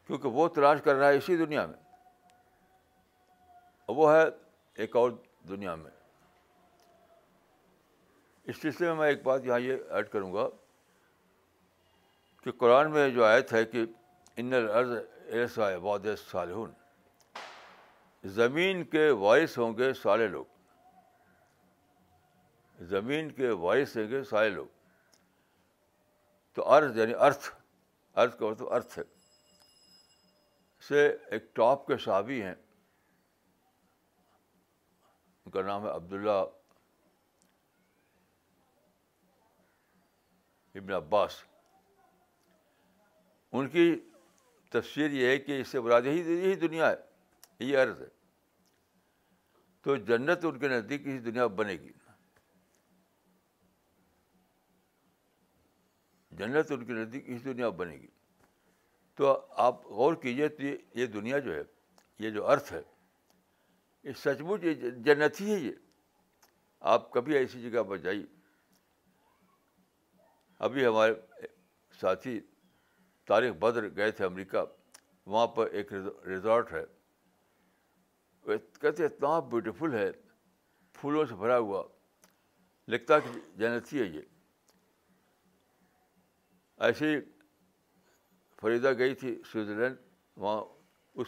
[0.08, 1.86] کیونکہ وہ تلاش کر رہا ہے اسی دنیا میں
[3.96, 4.24] وہ ہے
[4.76, 5.12] ایک اور
[5.50, 5.92] دنیا میں
[8.50, 10.48] اس سلسلے میں میں ایک بات یہاں یہ ایڈ کروں گا
[12.44, 13.84] کہ قرآن میں جو آیت ہے کہ
[14.42, 14.92] ان الارض
[15.40, 16.72] ایسا عباد صالحون
[18.36, 20.46] زمین کے وارث ہوں گے سارے لوگ
[22.96, 24.66] زمین کے وارث ہوں گے سارے لوگ
[26.56, 27.48] تو ارض یعنی ارتھ
[28.16, 29.04] کا مطلب ارتھ ہے
[30.88, 32.54] سے ایک ٹاپ کے صحابی ہیں
[35.46, 36.44] ان کا نام ہے عبداللہ
[40.78, 41.44] ابن عباس
[43.54, 43.86] ان کی
[44.72, 46.96] تفسیر یہ ہے کہ اس سے براد یہی یہی دنیا ہے
[47.60, 48.08] یہی عرض ہے
[49.84, 51.92] تو جنت ان کے نزدیک اس دنیا بنے گی
[56.42, 58.08] جنت ان کے نزدیک اس دنیا بنے گی
[59.18, 59.38] تو
[59.68, 60.64] آپ غور کیجیے تو
[61.00, 61.62] یہ دنیا جو ہے
[62.26, 62.82] یہ جو ارتھ ہے
[64.04, 64.62] یہ سچ مچ
[65.06, 65.72] جنت ہی ہے یہ
[66.96, 68.26] آپ کبھی ایسی جگہ پر جائیے
[70.66, 71.14] ابھی ہمارے
[72.00, 72.40] ساتھی
[73.28, 74.64] طارق بدر گئے تھے امریکہ
[75.32, 75.92] وہاں پر ایک
[76.28, 76.84] ریزارٹ ہے
[78.82, 80.10] کہتے اتنا بیوٹیفل ہے
[81.00, 81.84] پھولوں سے بھرا ہوا
[82.94, 84.22] لکھتا کہ جنتی ہے یہ
[86.88, 87.16] ایسی
[88.62, 89.96] فریدہ گئی تھی سوئٹزرلینڈ
[90.42, 90.62] وہاں
[91.20, 91.28] اس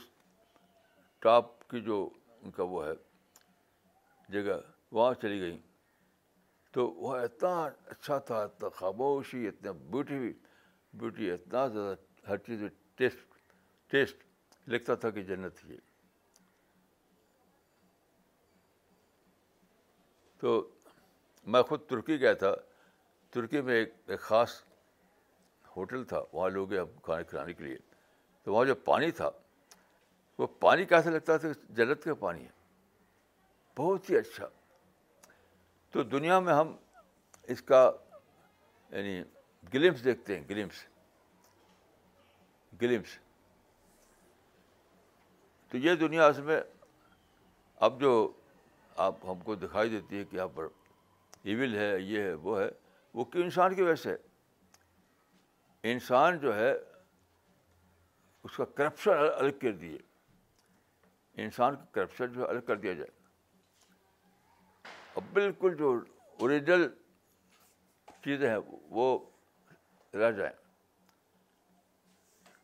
[1.24, 2.08] ٹاپ کی جو
[2.42, 2.94] ان کا وہ ہے
[4.34, 4.60] جگہ
[4.92, 5.58] وہاں چلی گئیں
[6.71, 7.53] تو وہ اتنا
[7.91, 10.32] اچھا تھا اتنا خاموشی اتنا بیوٹی
[10.99, 13.38] بیوٹی اتنا زیادہ ہر چیز میں ٹیسٹ
[13.91, 14.23] ٹیسٹ
[14.69, 15.77] لگتا تھا کہ جنت یہ
[20.39, 20.51] تو
[21.53, 22.53] میں خود ترکی گیا تھا
[23.34, 24.62] ترکی میں ایک ایک خاص
[25.75, 27.77] ہوٹل تھا وہاں لوگ اب کھانے کھلانے کے لیے
[28.43, 29.29] تو وہاں جو پانی تھا
[30.38, 32.49] وہ پانی کیسا لگتا تھا جنت کا پانی ہے
[33.77, 34.47] بہت ہی اچھا
[35.91, 36.75] تو دنیا میں ہم
[37.52, 37.89] اس کا
[38.91, 39.21] یعنی
[39.73, 40.84] گلمس دیکھتے ہیں گلمس
[42.82, 43.17] گلمس
[45.71, 46.60] تو یہ دنیا اس میں
[47.88, 48.12] اب جو
[49.08, 50.67] آپ ہم کو دکھائی دیتی ہے کہ یہاں پر
[51.43, 52.67] ایول ہے یہ ہے وہ ہے
[53.13, 54.15] وہ کیوں انسان کی وجہ سے
[55.91, 56.71] انسان جو ہے
[58.43, 59.97] اس کا کرپشن الگ کر دیے
[61.43, 63.17] انسان کا کرپشن جو ہے الگ کر دیا جائے
[65.34, 65.91] بالکل جو
[66.39, 66.88] اوریجنل
[68.23, 68.58] چیزیں ہیں
[68.97, 69.17] وہ
[70.19, 70.53] رہ جائیں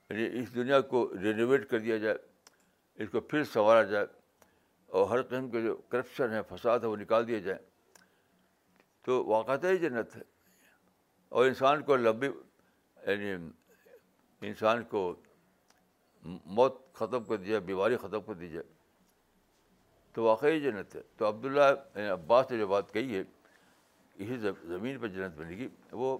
[0.09, 2.15] یعنی اس دنیا کو رینوویٹ کر دیا جائے
[3.03, 4.05] اس کو پھر سنوارا جائے
[4.97, 7.59] اور ہر قسم کے جو کرپشن ہے فساد ہے وہ نکال دیے جائیں
[9.05, 10.21] تو واقعات ہی جنت ہے
[11.37, 12.27] اور انسان کو لمبی
[13.07, 13.33] یعنی
[14.47, 15.01] انسان کو
[16.55, 18.67] موت ختم کر دی جائے بیماری ختم کر دی جائے
[20.15, 21.63] تو واقعی جنت ہے تو عبداللہ
[21.95, 23.21] یعنی عباس نے جو بات کہی ہے
[24.23, 25.67] اسی زمین پر جنت بنے گی
[26.01, 26.17] وہ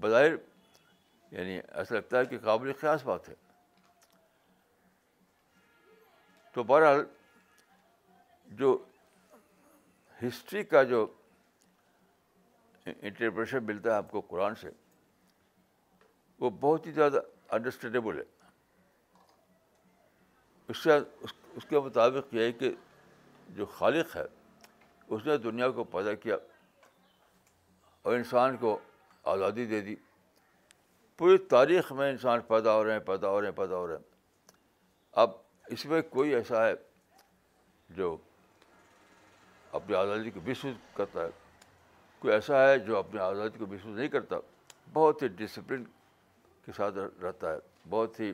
[0.00, 0.34] بظاہر
[1.30, 3.34] یعنی ایسا لگتا ہے کہ قابل خاص بات ہے
[6.54, 7.02] تو بہرحال
[8.60, 8.76] جو
[10.22, 11.06] ہسٹری کا جو
[12.90, 14.68] انٹرپریشن ملتا ہے آپ کو قرآن سے
[16.40, 17.20] وہ بہت ہی زیادہ
[17.56, 18.24] انڈرسٹینڈیبل ہے
[20.72, 22.72] اس سے اس کے مطابق یہ ہے کہ
[23.54, 24.24] جو خالق ہے
[25.14, 26.36] اس نے دنیا کو پیدا کیا
[28.02, 28.76] اور انسان کو
[29.34, 29.94] آزادی دے دی
[31.18, 33.94] پوری تاریخ میں انسان پیدا ہو رہے ہیں پیدا ہو رہے ہیں پیدا ہو رہے
[33.96, 34.04] ہیں
[35.22, 35.30] اب
[35.74, 36.72] اس میں کوئی ایسا ہے
[37.96, 38.16] جو
[39.72, 41.30] اپنی آزادی کو محسوس کرتا ہے
[42.18, 44.36] کوئی ایسا ہے جو اپنی آزادی کو محسوس نہیں کرتا
[44.92, 45.84] بہت ہی ڈسپلن
[46.66, 47.58] کے ساتھ رہتا ہے
[47.90, 48.32] بہت ہی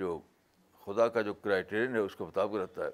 [0.00, 0.18] جو
[0.84, 2.90] خدا کا جو کرائیٹیرین ہے اس کے مطابق رہتا ہے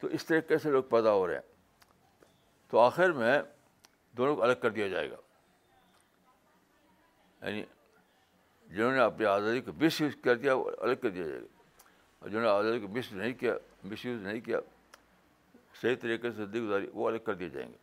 [0.00, 2.26] تو اس طریقے سے لوگ پیدا ہو رہے ہیں
[2.70, 3.40] تو آخر میں
[4.16, 5.16] دونوں کو الگ کر دیا جائے گا
[7.46, 7.62] یعنی
[8.74, 11.46] جنہوں نے اپنی آزادی کو مس یوز کر دیا وہ الگ کر دیا جائے گا
[12.18, 14.58] اور جنہوں نے آزادی کو مس نہیں کیا مس یوز نہیں کیا
[15.80, 17.76] صحیح طریقے سے زندگی گزاری وہ الگ کر دیے جائیں گے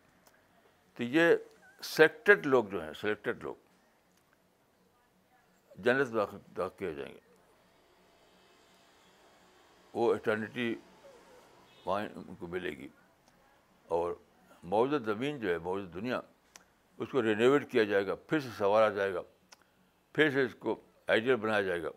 [0.96, 1.36] تو یہ
[1.84, 3.54] سلیکٹڈ لوگ جو ہیں سلیکٹڈ لوگ
[5.84, 7.20] جنت داخل کیے جائیں گے
[9.94, 10.74] وہ اٹرنیٹی
[11.86, 12.88] وہاں ان کو ملے گی
[13.98, 14.14] اور
[14.74, 16.20] موجودہ زمین جو ہے موجودہ دنیا
[16.98, 19.22] اس کو رینوویٹ کیا جائے گا پھر سے سنوارا جائے گا
[20.16, 20.80] پھر سے اس کو
[21.14, 21.90] آئیڈیل بنایا جائے گا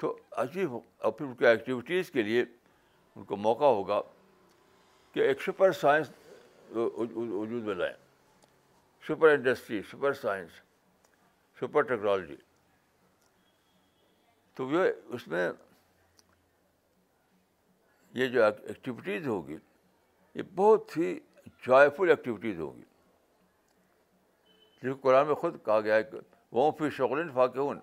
[0.00, 4.00] تو عجیب اور پھر ان کے ایکٹیویٹیز کے لیے ان کو موقع ہوگا
[5.12, 6.10] کہ ایک سپر سائنس
[6.74, 7.94] وجود میں لائیں
[9.08, 10.52] super industry super science
[11.60, 12.36] super technology
[14.54, 15.50] تو وہ اس میں
[18.16, 19.56] یہ جو ایکٹیویٹیز ہوگی
[20.34, 21.08] یہ بہت ہی
[21.66, 22.82] جوائے فل ایکٹیویٹیز ہوگی
[24.88, 26.18] کو قرآن میں خود کہا گیا ہے کہ
[26.58, 27.80] وہ پھر شغل فاقے ہوں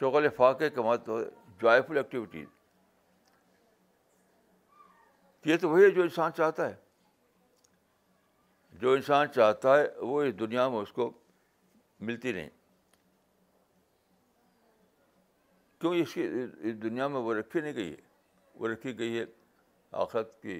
[0.00, 1.06] شغل فاقے کے مت
[1.62, 2.46] جوائے فل ایکٹیویٹیز
[5.50, 6.74] یہ تو وہی ہے جو انسان چاہتا ہے
[8.80, 11.10] جو انسان چاہتا ہے وہ اس دنیا میں اس کو
[12.08, 12.48] ملتی نہیں
[15.80, 16.26] کیوں اس کی
[16.68, 18.06] اس دنیا میں وہ رکھی نہیں گئی ہے
[18.58, 19.24] وہ رکھی گئی ہے
[20.04, 20.56] آخرت کی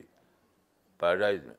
[1.00, 1.54] پیراڈائز میں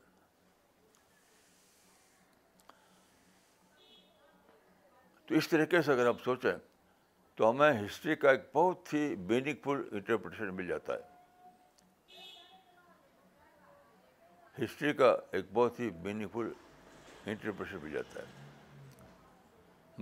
[5.26, 6.52] تو اس طریقے سے اگر ہم سوچیں
[7.36, 11.02] تو ہمیں ہسٹری کا ایک بہت ہی میننگ فل انٹرپریٹیشن مل جاتا ہے
[14.64, 16.52] ہسٹری کا ایک بہت ہی میننگ فل
[17.30, 18.26] انٹرپریٹیشن مل جاتا ہے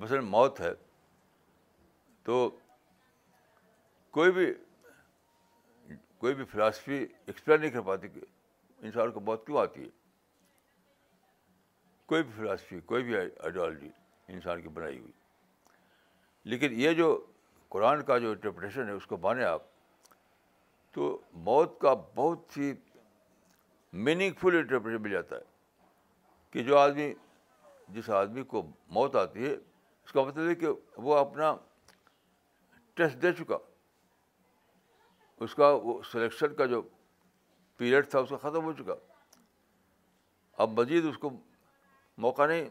[0.03, 0.73] مثلاً موت ہے
[2.25, 2.35] تو
[4.19, 4.53] کوئی بھی
[6.19, 8.21] کوئی بھی فلاسفی ایکسپلین نہیں کر پاتی کہ
[8.87, 9.89] انسان کو موت کیوں آتی ہے
[12.07, 13.89] کوئی بھی فلاسفی کوئی بھی آئیڈیالوجی
[14.33, 15.13] انسان کی بنائی ہوئی
[16.51, 17.09] لیکن یہ جو
[17.75, 19.63] قرآن کا جو انٹرپریٹیشن ہے اس کو مانیں آپ
[20.95, 22.73] تو موت کا بہت ہی
[24.09, 25.41] میننگ فل انٹرپریشن مل جاتا ہے
[26.51, 27.13] کہ جو آدمی
[27.95, 28.63] جس آدمی کو
[28.99, 30.67] موت آتی ہے اس کا مطلب ہے کہ
[31.07, 31.55] وہ اپنا
[32.97, 33.57] ٹیسٹ دے چکا
[35.45, 36.81] اس کا وہ سلیکشن کا جو
[37.77, 38.95] پیریڈ تھا اس کا ختم ہو چکا
[40.63, 41.31] اب مزید اس کو
[42.25, 42.69] موقع نہیں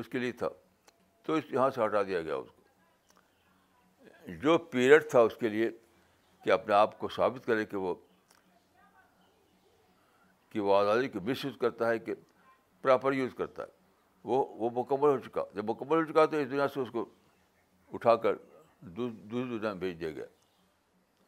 [0.00, 0.48] اس کے لیے تھا
[1.26, 5.70] تو اس یہاں سے ہٹا دیا گیا اس کو جو پیریڈ تھا اس کے لیے
[6.44, 7.94] کہ اپنے آپ کو ثابت کرے کہ وہ
[10.52, 12.14] کہ وہ آزادی کو مس یوز کرتا ہے کہ
[12.82, 13.78] پراپر یوز کرتا ہے
[14.30, 17.04] وہ وہ مکمل ہو چکا جب مکمل ہو چکا تو اس دنیا سے اس کو
[17.94, 20.24] اٹھا کر دوسری دنیا میں بھیج دیا گیا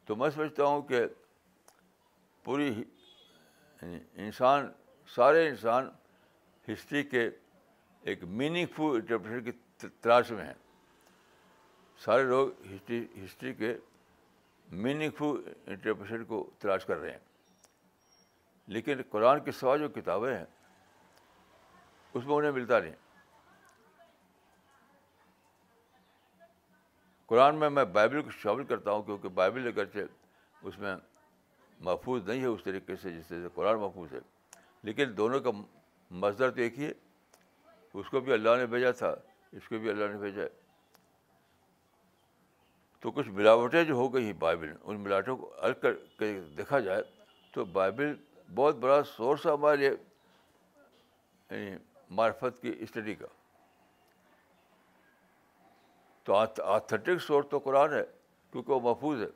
[0.06, 1.04] تو میں سمجھتا ہوں کہ
[2.44, 4.68] پوری یعنی انسان
[5.14, 5.88] سارے انسان
[6.72, 7.28] ہسٹری کے
[8.10, 10.52] ایک میننگ فل انٹرپریشن کی تلاش میں ہیں
[12.04, 13.72] سارے لوگ ہسٹری ہسٹری کے
[14.84, 17.18] میننگ فل انٹرپریشن کو تلاش کر رہے ہیں
[18.74, 20.44] لیکن قرآن کے سوا جو کتابیں ہیں
[22.14, 22.94] اس میں انہیں ملتا نہیں
[27.32, 30.94] قرآن میں میں بائبل کو شامل کرتا ہوں کیونکہ بائبل اگرچہ اس میں
[31.88, 34.18] محفوظ نہیں ہے اس طریقے سے جس طرح سے قرآن محفوظ ہے
[34.88, 35.50] لیکن دونوں کا
[36.38, 36.92] تو ایک ہی ہے
[38.00, 39.14] اس کو بھی اللہ نے بھیجا تھا
[39.60, 40.48] اس کو بھی اللہ نے بھیجا ہے
[43.02, 46.80] تو کچھ ملاوٹیں جو ہو گئی ہیں بائبل ان ملاوٹوں کو الگ کر کے دیکھا
[46.88, 47.02] جائے
[47.54, 48.14] تو بائبل
[48.54, 51.76] بہت بڑا سورس ہے ہمارے یعنی
[52.20, 53.26] معرفت کی اسٹڈی کا
[56.24, 56.34] تو
[56.68, 58.02] آتھیٹک سورس تو قرآن ہے
[58.52, 59.26] کیونکہ وہ محفوظ ہے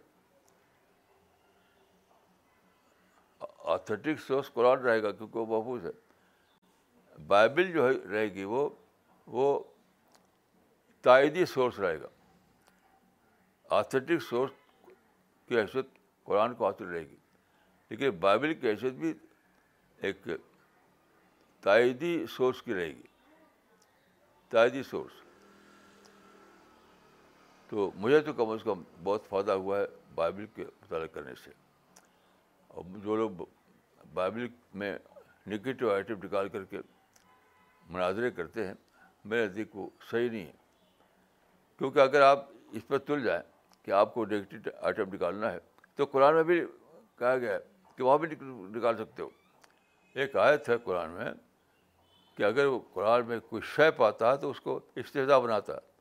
[3.75, 5.91] آتھیٹک سورس قرآن رہے گا کیونکہ وہ محفوظ ہے
[7.29, 8.69] بائبل جو ہے رہے گی وہ
[9.37, 9.59] وہ
[11.03, 12.09] تائیدی سورس رہے گا
[13.79, 14.51] آتھیٹک سورس
[15.49, 15.87] کی حیثیت
[16.25, 17.17] قرآن کو حاصل رہے گی
[17.91, 19.13] لیکن بائبل کی حیثیت بھی
[20.07, 20.27] ایک
[21.63, 23.03] تائیدی سورس کی رہے گی
[24.51, 25.25] تائیدی سورس
[27.69, 31.51] تو مجھے تو کم از کم بہت فائدہ ہوا ہے بائبل کے مطالعہ کرنے سے
[32.75, 33.31] اور جو لوگ
[34.15, 34.47] بائبل
[34.83, 34.97] میں
[35.51, 36.79] نگیٹو آئٹم نکال کر کے
[37.89, 38.75] مناظرے کرتے ہیں
[39.25, 40.53] میرے نزدیک کو صحیح نہیں ہے
[41.79, 42.45] کیونکہ اگر آپ
[42.79, 43.43] اس پہ تل جائیں
[43.85, 45.59] کہ آپ کو نگیٹو آئٹم نکالنا ہے
[45.97, 46.61] تو قرآن میں بھی
[47.19, 47.59] کہا گیا ہے
[47.97, 48.29] کہ وہاں بھی
[48.79, 49.29] نکال سکتے ہو
[50.21, 51.31] ایک آیت ہے قرآن میں
[52.37, 55.95] کہ اگر وہ قرآن میں کوئی شے پاتا ہے تو اس کو استحدہ بناتا ہے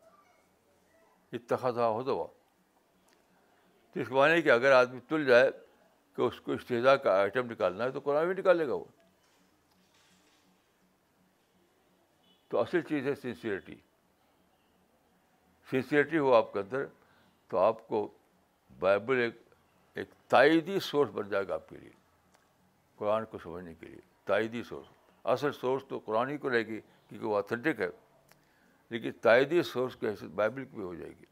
[1.33, 2.29] اتخاص ہو
[4.01, 5.49] اس با معنی کہ اگر آدمی تل جائے
[6.15, 8.83] کہ اس کو استدا کا آئٹم نکالنا ہے تو قرآن بھی نکالے گا وہ
[12.49, 13.75] تو اصل چیز ہے سنسیئرٹی
[15.69, 16.85] سنسیئرٹی ہو آپ کے اندر
[17.49, 18.07] تو آپ کو
[18.79, 19.37] بائبل ایک
[19.97, 21.91] ایک تائیدی سورس بن جائے گا آپ کے لیے
[22.97, 24.87] قرآن کو سمجھنے کے لیے تائیدی سورس
[25.33, 27.89] اصل سورس تو قرآن ہی کو رہے گی کیونکہ وہ اتھینٹک ہے
[28.89, 31.25] لیکن تائیدی سورس کی حیثیت بائبل کی بھی ہو جائے گی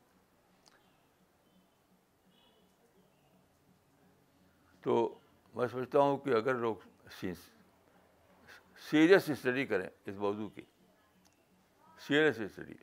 [4.84, 4.96] تو
[5.56, 6.76] میں سمجھتا ہوں کہ اگر لوگ
[8.90, 10.62] سیریس اسٹڈی کریں اس موضوع کی
[12.08, 12.74] سیریس اسٹڈی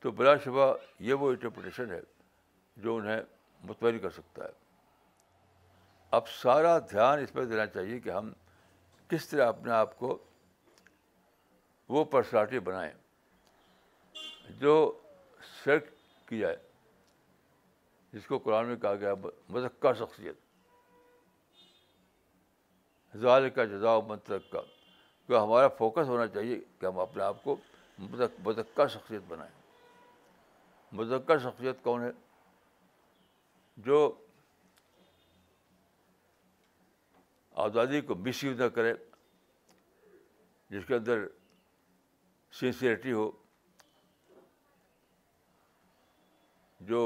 [0.00, 0.72] تو بلا شبہ
[1.08, 2.00] یہ وہ انٹرپریٹیشن ہے
[2.82, 3.20] جو انہیں
[3.68, 4.60] مطمئن کر سکتا ہے
[6.16, 8.32] اب سارا دھیان اس پر دینا چاہیے کہ ہم
[9.08, 10.16] کس طرح اپنے آپ کو
[11.92, 12.92] وہ پرسنالٹی بنائیں
[14.60, 14.70] جو
[15.64, 15.90] سیٹ
[16.28, 16.56] کی جائے
[18.12, 19.12] جس کو قرآن میں کہا گیا
[19.56, 20.38] مذکہ شخصیت
[23.22, 24.60] ظال کا جزا منترک کا
[25.26, 27.56] تو ہمارا فوکس ہونا چاہیے کہ ہم اپنے آپ کو
[28.48, 29.52] مذکہ شخصیت بنائیں
[31.02, 32.10] مذکہ شخصیت کون ہے
[33.90, 33.98] جو
[37.68, 38.94] آزادی کو مس یوز نہ کرے
[40.70, 41.26] جس کے اندر
[42.60, 43.30] سنسیئرٹی ہو
[46.90, 46.98] جو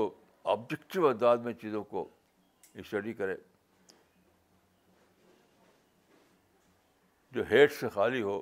[0.52, 2.08] آبجیکٹو انداز میں چیزوں کو
[2.82, 3.34] اسٹڈی کرے
[7.34, 8.40] جو ہیڈ سے خالی ہو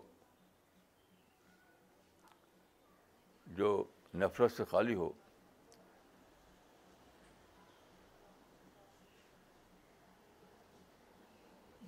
[3.56, 3.72] جو
[4.22, 5.10] نفرت سے خالی ہو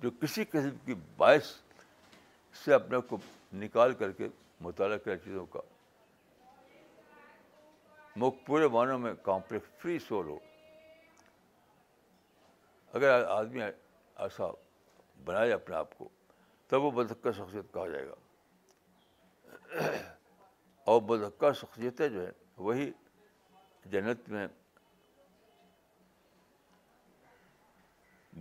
[0.01, 1.53] جو کسی قسم کی باعث
[2.63, 3.17] سے اپنے کو
[3.63, 4.27] نکال کر کے
[4.61, 5.59] مطالعہ کیا چیزوں کا
[8.45, 10.37] پورے معنوں میں کمپلیکس فری سول ہو
[12.97, 14.45] اگر آدمی ایسا
[15.25, 16.07] بنائے اپنے آپ کو
[16.67, 19.91] تب وہ بدکہ شخصیت کہا جائے گا
[20.91, 22.91] اور بدکہ شخصیتیں جو ہیں وہی
[23.91, 24.47] جنت میں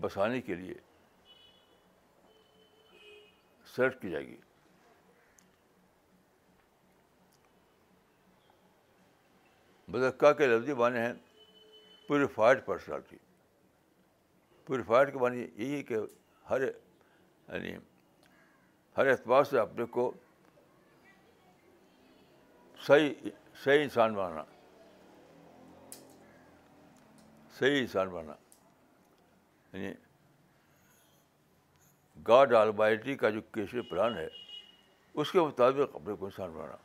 [0.01, 0.75] بسانے کے لیے
[3.75, 4.37] سلچ کی جائے گی
[9.97, 11.13] مزکہ کے لفظی معنی ہیں
[12.09, 13.17] پیوریفائڈ پرسنالٹی
[14.67, 15.97] پیوریفائڈ کے معنی یہی ہے کہ
[16.51, 17.73] ہر یعنی
[18.97, 20.11] ہر اعتبار سے اپنے کو
[22.87, 23.31] صحیح
[23.65, 24.43] صحیح انسان بنانا
[27.59, 28.37] صحیح انسان بنانا
[29.77, 29.93] یعنی
[32.29, 34.27] گاڈ آلبائٹی کا جو کیشو پلان ہے
[35.15, 36.85] اس کے مطابق اپنے کو انسان بنانا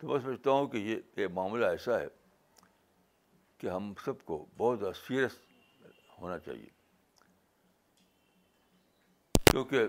[0.00, 2.06] تو میں سمجھتا ہوں کہ یہ یہ معاملہ ایسا ہے
[3.58, 5.36] کہ ہم سب کو بہت زیادہ سیریس
[6.20, 6.68] ہونا چاہیے
[9.50, 9.86] کیونکہ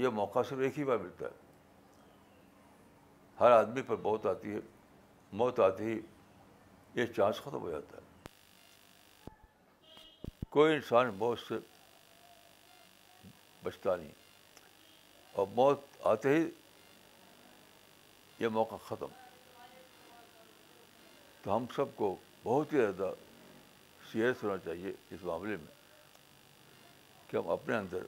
[0.00, 1.40] یہ موقع صرف ایک ہی بار ملتا ہے
[3.40, 4.60] ہر آدمی پر بہت آتی ہے
[5.40, 5.98] موت آتی ہے
[7.00, 9.30] یہ چانس ختم ہو جاتا ہے
[10.50, 11.58] کوئی انسان بہت سے
[13.64, 14.20] بچتا نہیں
[15.34, 15.80] اور موت
[16.12, 16.48] آتے ہی
[18.38, 19.12] یہ موقع ختم
[21.42, 23.12] تو ہم سب کو بہت ہی زیادہ
[24.10, 25.80] سیریس ہونا چاہیے اس معاملے میں
[27.30, 28.02] کہ ہم اپنے اندر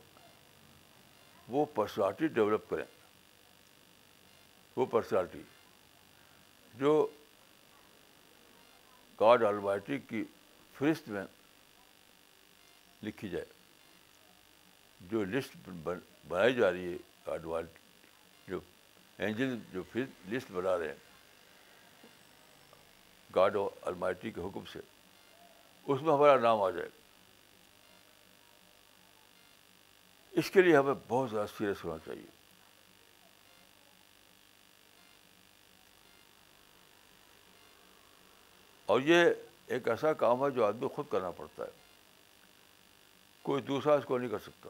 [1.48, 2.84] وہ پرسنالٹی ڈیولپ کریں
[4.76, 5.42] وہ پرسنالٹی
[6.80, 6.94] جو
[9.20, 10.22] گاڈ الوائٹی کی
[10.78, 11.24] فہرست میں
[13.04, 13.44] لکھی جائے
[15.10, 15.68] جو لسٹ
[16.28, 16.96] بنائی جا رہی ہے
[17.28, 18.58] جو
[19.18, 22.12] اینجل جو پھر لسٹ بنا رہے ہیں
[23.34, 23.56] گارڈ
[23.90, 26.88] المائٹی کے حکم سے اس میں ہمارا نام آ جائے
[30.42, 32.26] اس کے لیے ہمیں بہت زیادہ سیریس ہونا چاہیے
[38.92, 39.24] اور یہ
[39.74, 41.70] ایک ایسا کام ہے جو آدمی خود کرنا پڑتا ہے
[43.42, 44.68] کوئی دوسرا اس کو نہیں کر سکتا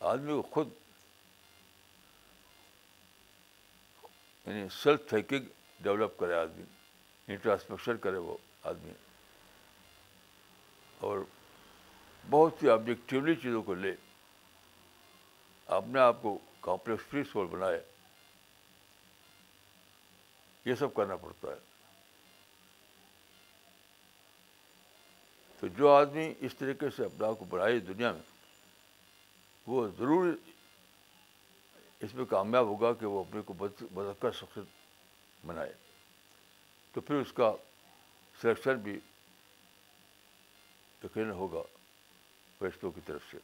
[0.00, 0.72] آدمی کو خود
[4.46, 5.44] یعنی سیلف تھینکنگ
[5.82, 6.64] ڈیولپ کرے آدمی
[7.32, 8.36] انٹراسپیکشن کرے وہ
[8.68, 8.92] آدمی
[11.06, 11.18] اور
[12.30, 13.94] بہت ہی آبجیکٹیولی چیزوں کو لے
[15.76, 17.80] اپنے آپ کو کمپلیکس فری سول بنائے
[20.64, 21.64] یہ سب کرنا پڑتا ہے
[25.60, 28.35] تو جو آدمی اس طریقے سے اپنا آپ کو بڑھائے دنیا میں
[29.66, 30.32] وہ ضرور
[32.06, 35.72] اس میں کامیاب ہوگا کہ وہ اپنے کو مدکر شخصیت بنائے
[36.92, 37.52] تو پھر اس کا
[38.40, 38.98] سلیکشن بھی
[41.04, 41.62] یقین ہوگا
[42.58, 43.38] فرشتوں کی طرف سے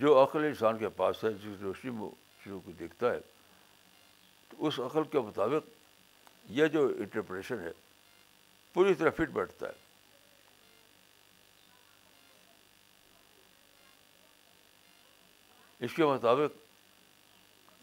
[0.00, 2.08] جو عقل انسان کے پاس ہے جس روشنی میں
[2.42, 3.18] چیزوں کو دیکھتا ہے
[4.48, 5.70] تو اس عقل کے مطابق
[6.58, 7.70] یہ جو انٹرپریشن ہے
[8.74, 9.80] پوری طرح فٹ بیٹھتا ہے
[15.84, 16.56] اس کے مطابق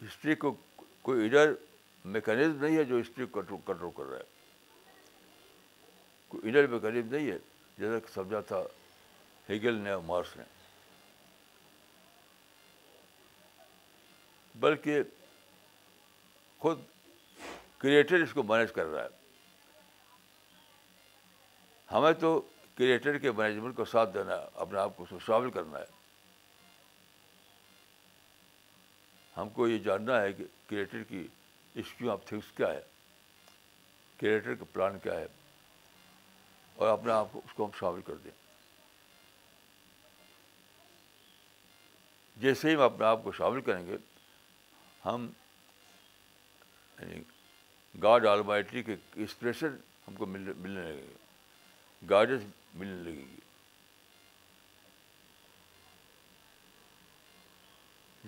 [0.04, 0.54] ہسٹری کو
[1.04, 1.52] کوئی انر
[2.14, 5.10] میکینزم نہیں ہے جو ہسٹری کو کنٹرول کر رہا ہے
[6.28, 7.38] کوئی انر میکینزم نہیں ہے
[7.78, 8.62] جیسا کہ سمجھا تھا
[9.50, 10.44] ہیگل نے مارس نے
[14.60, 15.02] بلکہ
[16.60, 16.80] خود
[17.82, 19.18] کریٹر اس کو مینیج کر رہا ہے
[21.92, 22.40] ہمیں تو
[22.78, 25.98] کریٹر کے مینجمنٹ کو ساتھ دینا ہے اپنے آپ کو اس کو شامل کرنا ہے
[29.40, 31.26] ہم کو یہ جاننا ہے کہ کریٹر کی
[31.82, 32.80] اسکیو آف تھنگس کیا ہے
[34.20, 35.26] کریٹر کا پلان کیا ہے
[36.76, 38.32] اور اپنے آپ کو اس کو ہم شامل کر دیں
[42.42, 43.98] جیسے ہی ہم اپنے آپ کو شامل کریں گے
[45.06, 45.30] ہم
[47.00, 47.22] یعنی
[48.04, 49.76] گاڈ آلمائٹری کے اسپریشن
[50.08, 52.38] ہم کو ملنے ملنے لگیں گے گاجر
[52.80, 53.48] ملنے لگیں گے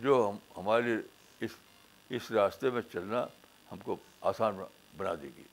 [0.04, 0.96] جو ہم ہمارے لیے
[1.46, 1.52] اس
[2.16, 3.24] اس راستے میں چلنا
[3.72, 3.96] ہم کو
[4.30, 4.56] آسان
[4.98, 5.44] بنا دے گی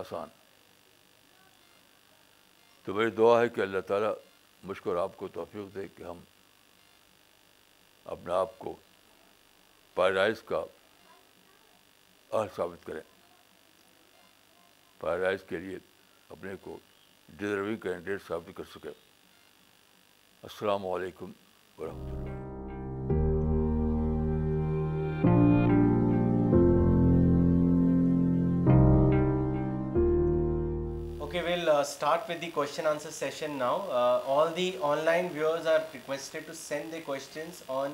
[0.00, 0.28] آسان
[2.84, 4.12] تو میری دعا ہے کہ اللہ تعالیٰ
[4.70, 6.20] مجھ کو اور آپ کو توفیق دے کہ ہم
[8.14, 8.74] اپنے آپ کو
[9.94, 10.60] پیرائز کا
[12.32, 13.00] اہل ثابت کریں
[15.00, 15.76] پیرائز کے لیے
[16.30, 16.78] اپنے کو
[17.36, 21.32] ڈیزرونگ کینڈیڈیٹ ثابت کر سکیں السلام علیکم
[21.78, 22.31] ورحمۃ اللہ
[31.84, 33.82] start with the question answer session now.
[33.90, 37.92] Uh, all the online viewers are requested to send their questions on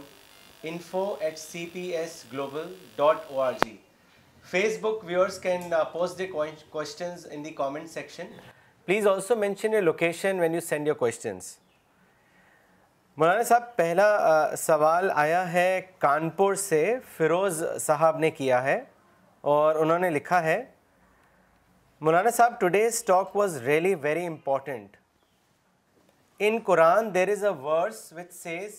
[0.62, 2.68] info at cpsglobal.org.
[4.50, 8.28] Facebook viewers can uh, post their questions in the comment section.
[8.86, 11.58] Please also mention your location when you send your questions.
[13.16, 16.84] مولانا صاحب پہلا سوال آیا ہے کانپور سے
[17.16, 18.78] فیروز صاحب نے کیا ہے
[19.54, 20.62] اور انہوں نے لکھا ہے
[22.06, 24.96] Maulana sahab today's talk was really very important
[26.48, 28.74] in Quran there is a verse which says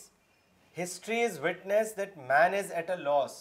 [0.82, 3.34] history is witness that man is at a loss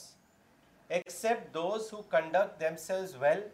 [0.97, 3.47] except those who conduct themselves well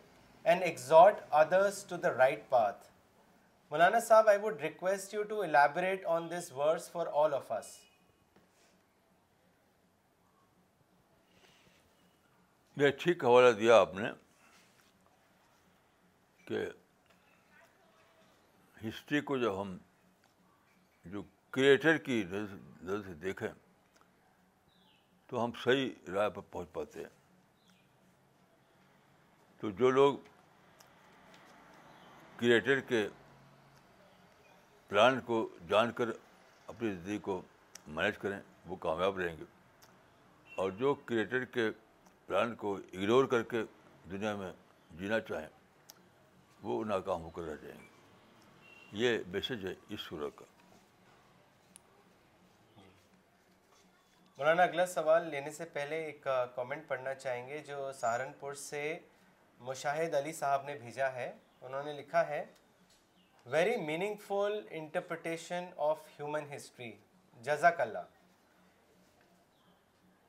[0.45, 2.87] and exhort others to the right path
[3.71, 7.77] Maulana sahab I would request you to elaborate on this verse for all of us
[12.81, 14.11] یہ ٹھیک حوالہ دیا آپ نے
[16.47, 16.65] کہ
[18.87, 19.77] history کو جب ہم
[21.13, 23.49] جو کریٹر کی نظر سے دیکھیں
[25.27, 27.23] تو ہم صحیح رائے پر پہنچ پاتے ہیں
[29.61, 30.15] تو جو لوگ
[32.37, 33.07] کریٹر کے
[34.89, 36.09] پلان کو جان کر
[36.67, 37.41] اپنی زندگی کو
[37.87, 39.45] مینیج کریں وہ کامیاب رہیں گے
[40.63, 41.71] اور جو کریٹر کے
[42.27, 43.63] پلان کو اگنور کر کے
[44.11, 44.53] دنیا میں
[44.99, 45.49] جینا چاہیں
[46.65, 47.93] وہ ناکام ہو کر رہ جائیں گے
[49.03, 50.45] یہ میسج ہے اس صورت کا
[54.39, 58.81] مولانا اگلا سوال لینے سے پہلے ایک کامنٹ پڑھنا چاہیں گے جو سہارنپور سے
[59.69, 61.31] مشاہد علی صاحب نے بھیجا ہے
[61.69, 62.45] انہوں نے لکھا ہے
[63.57, 63.77] very
[64.27, 66.91] meaningful interpretation of human history
[67.51, 68.11] جزاک اللہ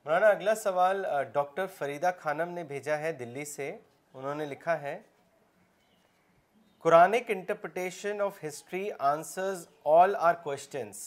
[0.06, 3.76] مولانا اگلا سوال ڈاکٹر فریدہ خانم نے بھیجا ہے دلی سے
[4.14, 4.98] انہوں نے لکھا ہے
[6.86, 10.98] Quranic interpretation of history answers all our questions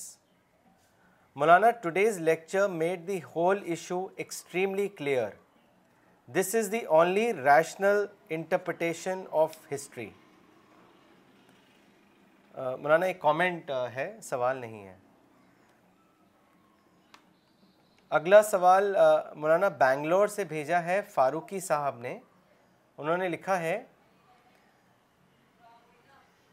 [1.40, 5.28] Maulana today's lecture made the whole issue extremely clear
[6.36, 8.04] this is the only rational
[8.38, 10.08] interpretation of history
[12.56, 14.96] Maulana ایک کامنٹ uh, ہے سوال نہیں ہے
[18.18, 22.18] اگلا سوال uh, مولانا بینگلور سے بھیجا ہے فاروقی صاحب نے
[22.96, 23.80] انہوں نے لکھا ہے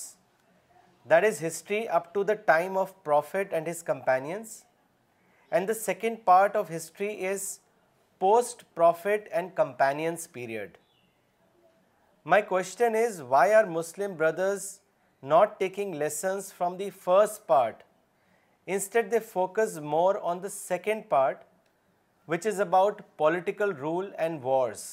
[1.11, 4.51] That is history up to the time of Prophet and his companions,
[5.51, 7.47] and the second part of history is
[8.25, 10.77] post-Prophet and companions period.
[12.35, 14.69] My question is, why are Muslim brothers
[15.33, 17.83] not taking lessons from the first part?
[18.67, 21.49] Instead, they focus more on the second part,
[22.27, 24.87] which is about political rule and wars.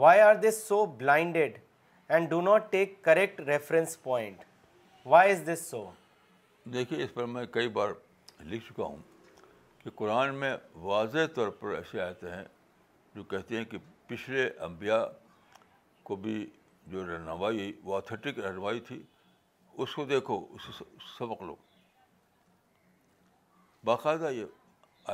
[0.00, 1.58] Why are this so blinded
[2.10, 4.44] and do not take correct reference point
[5.06, 5.84] why is this so
[6.72, 7.90] دیکھیے اس پر میں کئی بار
[8.50, 9.02] لکھ چکا ہوں
[9.82, 12.44] کہ قرآن میں واضح طور پر ایسے آتے ہیں
[13.14, 13.78] جو کہتے ہیں کہ
[14.08, 15.02] پچھلے انبیاء
[16.02, 16.44] کو بھی
[16.94, 19.02] جو رہنمائی وہ آتھیٹک رہنمائی تھی
[19.82, 20.82] اس کو دیکھو اسے
[21.18, 21.54] سبق لو
[23.84, 25.10] باقاعدہ یہ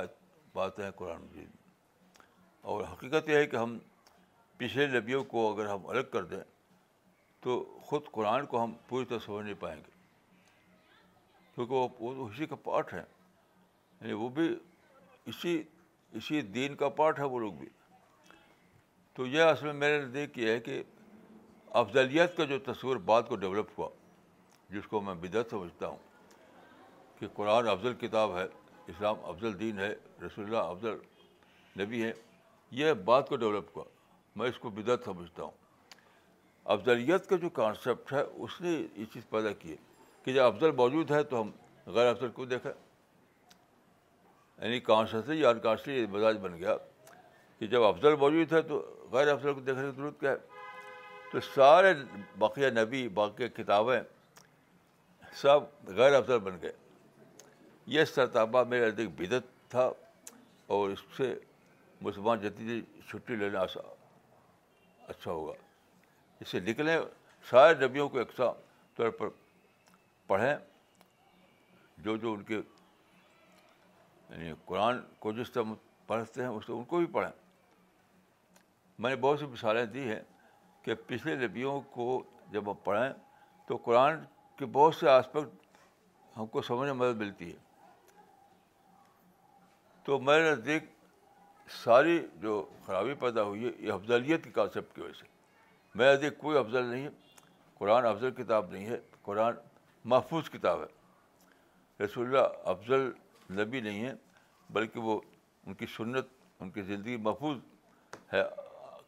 [0.55, 1.51] باتیں قرآن مجید
[2.71, 3.79] اور حقیقت یہ ہے کہ ہم
[4.59, 6.41] پچھلے نبیوں کو اگر ہم الگ کر دیں
[7.41, 7.55] تو
[7.89, 9.91] خود قرآن کو ہم پوری طرح سمجھ نہیں پائیں گے
[11.55, 13.03] کیونکہ وہ اسی کا پارٹ ہے
[14.01, 14.49] یعنی وہ بھی
[15.33, 15.61] اسی
[16.21, 17.69] اسی دین کا پارٹ ہے وہ لوگ بھی
[19.15, 20.83] تو یہ اصل میں میرے دیکھ یہ ہے کہ
[21.81, 23.89] افضلیت کا جو تصور بعد کو ڈیولپ ہوا
[24.71, 25.97] جس کو میں بدعت سمجھتا ہوں
[27.19, 28.45] کہ قرآن افضل کتاب ہے
[28.87, 29.95] اسلام افضل دین ہے
[30.27, 30.97] رسول اللہ افضل
[31.83, 32.13] نبی ہے
[32.83, 33.85] یہ بات کو ڈیولپ ہوا
[34.39, 35.55] میں اس کو بدعت سمجھتا ہوں
[36.73, 39.77] افضلیت کا جو کانسیپٹ ہے اس نے یہ چیز پیدا کی ہے
[40.25, 41.49] کہ جب افضل موجود ہے تو ہم
[41.97, 46.75] غیر افضل کو دیکھیں یعنی کانشیسلی یا انکانشلی یہ مزاج بن گیا
[47.59, 48.75] کہ جب افضل موجود ہے تو
[49.13, 50.41] غیر افضل کو دیکھنے کی ضرورت کیا ہے
[51.33, 51.91] تو سارے
[52.47, 54.01] باقیہ نبی باقیہ کتابیں
[55.43, 55.59] سب
[56.01, 56.73] غیر افضل بن گئے
[57.99, 59.45] یہ سرتابہ میرے ادھیک بدت
[59.77, 59.87] تھا
[60.77, 61.29] اور اس سے
[62.07, 62.71] مسلمان جدید
[63.09, 63.97] چھٹی لینا آسان
[65.09, 65.53] اچھا ہوگا
[66.41, 66.97] اس سے نکلیں
[67.51, 68.51] سارے نبیوں کو یکساں
[68.97, 69.29] طور پر
[70.27, 70.55] پڑھیں
[72.05, 75.73] جو جو ان کے یعنی قرآن کو جس طرح
[76.07, 77.31] پڑھتے ہیں اس طرح ان کو بھی پڑھیں
[79.03, 80.21] میں نے بہت سی مثالیں دی ہیں
[80.83, 82.07] کہ پچھلے نبیوں کو
[82.53, 83.11] جب ہم پڑھیں
[83.69, 84.21] تو قرآن
[84.59, 85.67] کے بہت سے آسپیکٹ
[86.37, 87.67] ہم کو سمجھنے میں مدد ملتی ہے
[90.05, 90.85] تو میرے نزدیک
[91.83, 95.27] ساری جو خرابی پیدا ہوئی ہے یہ افضلیت کی کانسیپٹ کی وجہ سے
[95.99, 97.09] میں ادھر کوئی افضل نہیں
[97.79, 99.55] قرآن افضل کتاب نہیں ہے قرآن
[100.13, 103.09] محفوظ کتاب ہے رسول اللہ افضل
[103.61, 104.15] نبی نہیں ہے
[104.73, 105.21] بلکہ وہ
[105.67, 106.27] ان کی سنت
[106.61, 107.59] ان کی زندگی محفوظ
[108.33, 108.43] ہے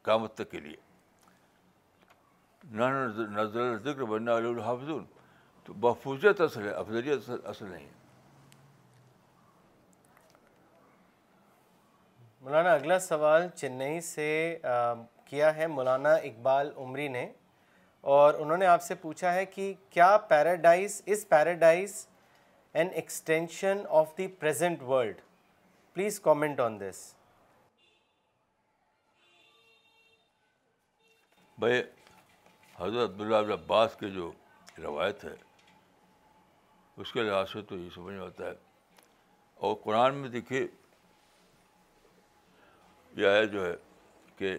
[0.02, 0.76] قیامت تک کے لیے
[2.80, 2.84] نہ
[3.36, 4.88] نظر ذکر بننا الحافظ
[5.64, 7.98] تو محفوظیت اصل ہے افضلیت اصل نہیں ہے
[12.45, 14.28] مولانا اگلا سوال چنئی سے
[15.26, 17.26] کیا ہے مولانا اقبال عمری نے
[18.14, 21.95] اور انہوں نے آپ سے پوچھا ہے کہ کیا paradise is paradise
[22.78, 25.20] an extension of the present world
[25.95, 27.03] please comment on this
[31.61, 31.82] بھائی
[32.78, 34.30] حضرت عبداللہ عباس کی جو
[34.82, 35.34] روایت ہے
[37.01, 38.55] اس کے لحاظ سے تو یہ سمجھ میں آتا ہے
[39.68, 40.66] اور قرآن میں دیکھیے
[43.16, 43.74] یہ آیا جو ہے
[44.36, 44.56] کہ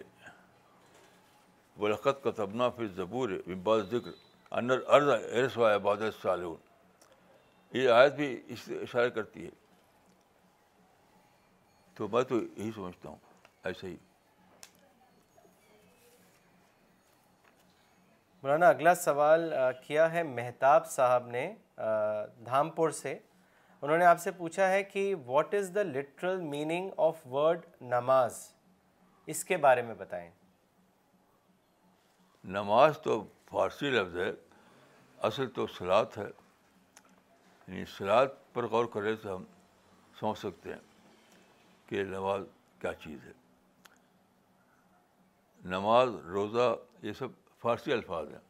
[1.78, 4.10] بلخط کا تبنا پھر ضبور امباز ذکر
[4.58, 6.56] انر ارض عرص و عبادت شالون
[7.78, 9.50] یہ آیت بھی اس سے اشارہ کرتی ہے
[11.96, 13.16] تو میں تو یہی سمجھتا ہوں
[13.70, 13.96] ایسے ہی
[18.42, 19.52] مولانا اگلا سوال
[19.86, 21.52] کیا ہے مہتاب صاحب نے
[22.44, 23.18] دھامپور سے
[23.82, 28.36] انہوں نے آپ سے پوچھا ہے کہ what is the literal meaning of word namaz
[29.32, 30.30] اس کے بارے میں بتائیں
[32.58, 34.30] نماز تو فارسی لفظ ہے
[35.28, 36.22] اصل تو سلاد ہے
[37.66, 39.44] یعنی سلاد پر غور کرے تو ہم
[40.20, 40.80] سمجھ سکتے ہیں
[41.86, 42.42] کہ نماز
[42.80, 43.32] کیا چیز ہے
[45.76, 46.74] نماز روزہ
[47.06, 47.30] یہ سب
[47.62, 48.40] فارسی الفاظ ہیں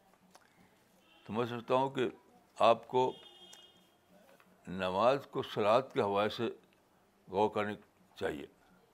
[1.27, 2.09] تو میں سمجھتا ہوں کہ
[2.73, 3.13] آپ کو
[4.69, 6.49] نماز کو سلاد کے حوالے سے
[7.31, 7.75] غور کرنی
[8.21, 8.47] چاہیے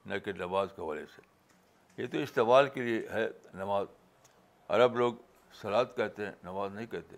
[0.06, 1.22] نہ کہ نماز کے حوالے سے
[2.02, 3.86] یہ تو استعمال کے لیے ہے نماز
[4.76, 5.14] عرب لوگ
[5.60, 7.16] سلاد کہتے ہیں نماز نہیں کہتے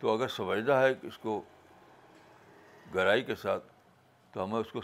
[0.00, 1.40] تو اگر سمجھنا ہے کہ اس کو
[2.94, 3.64] گہرائی کے ساتھ
[4.32, 4.80] تو ہمیں اس کو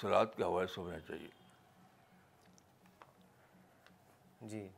[0.00, 1.28] سلاد کے حوالے سے سمجھنا چاہیے
[4.48, 4.68] جی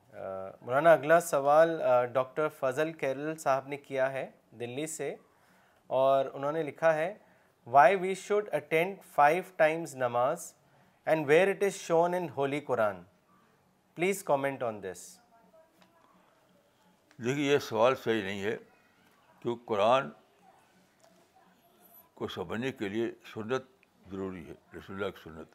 [0.67, 1.81] مولانا اگلا سوال
[2.13, 4.31] ڈاکٹر فضل کیرل صاحب نے کیا ہے
[4.61, 5.15] دلی سے
[5.99, 7.07] اور انہوں نے لکھا ہے
[7.77, 10.43] why we should attend five times namaz
[11.07, 13.01] and where it is shown in holy Quran
[13.95, 15.03] please comment on this
[17.25, 18.57] دیکھیے یہ سوال صحیح نہیں ہے
[19.43, 20.11] کہ قرآن
[22.17, 23.67] کو سمجھنے کے لیے سنت
[24.13, 25.55] ضروری ہے رسول اللہ کی سنت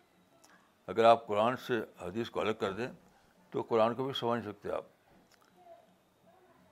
[0.89, 2.87] اگر آپ قرآن سے حدیث کو الگ کر دیں
[3.51, 4.85] تو قرآن کو بھی سمجھ سکتے آپ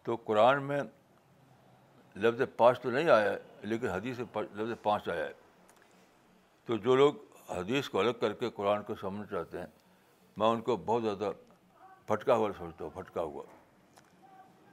[0.06, 0.82] تو قرآن میں
[2.28, 3.36] لفظ پانچ تو نہیں آیا
[3.70, 5.32] لیکن حدیث لفظ پانچ آیا ہے
[6.66, 7.16] تو جو لوگ
[7.50, 9.66] حدیث کو الگ کر کے قرآن کو سمجھنا چاہتے ہیں
[10.38, 11.32] میں ان کو بہت زیادہ
[12.08, 13.44] پھٹکا ہوا سمجھتا ہوں پھٹکا ہوا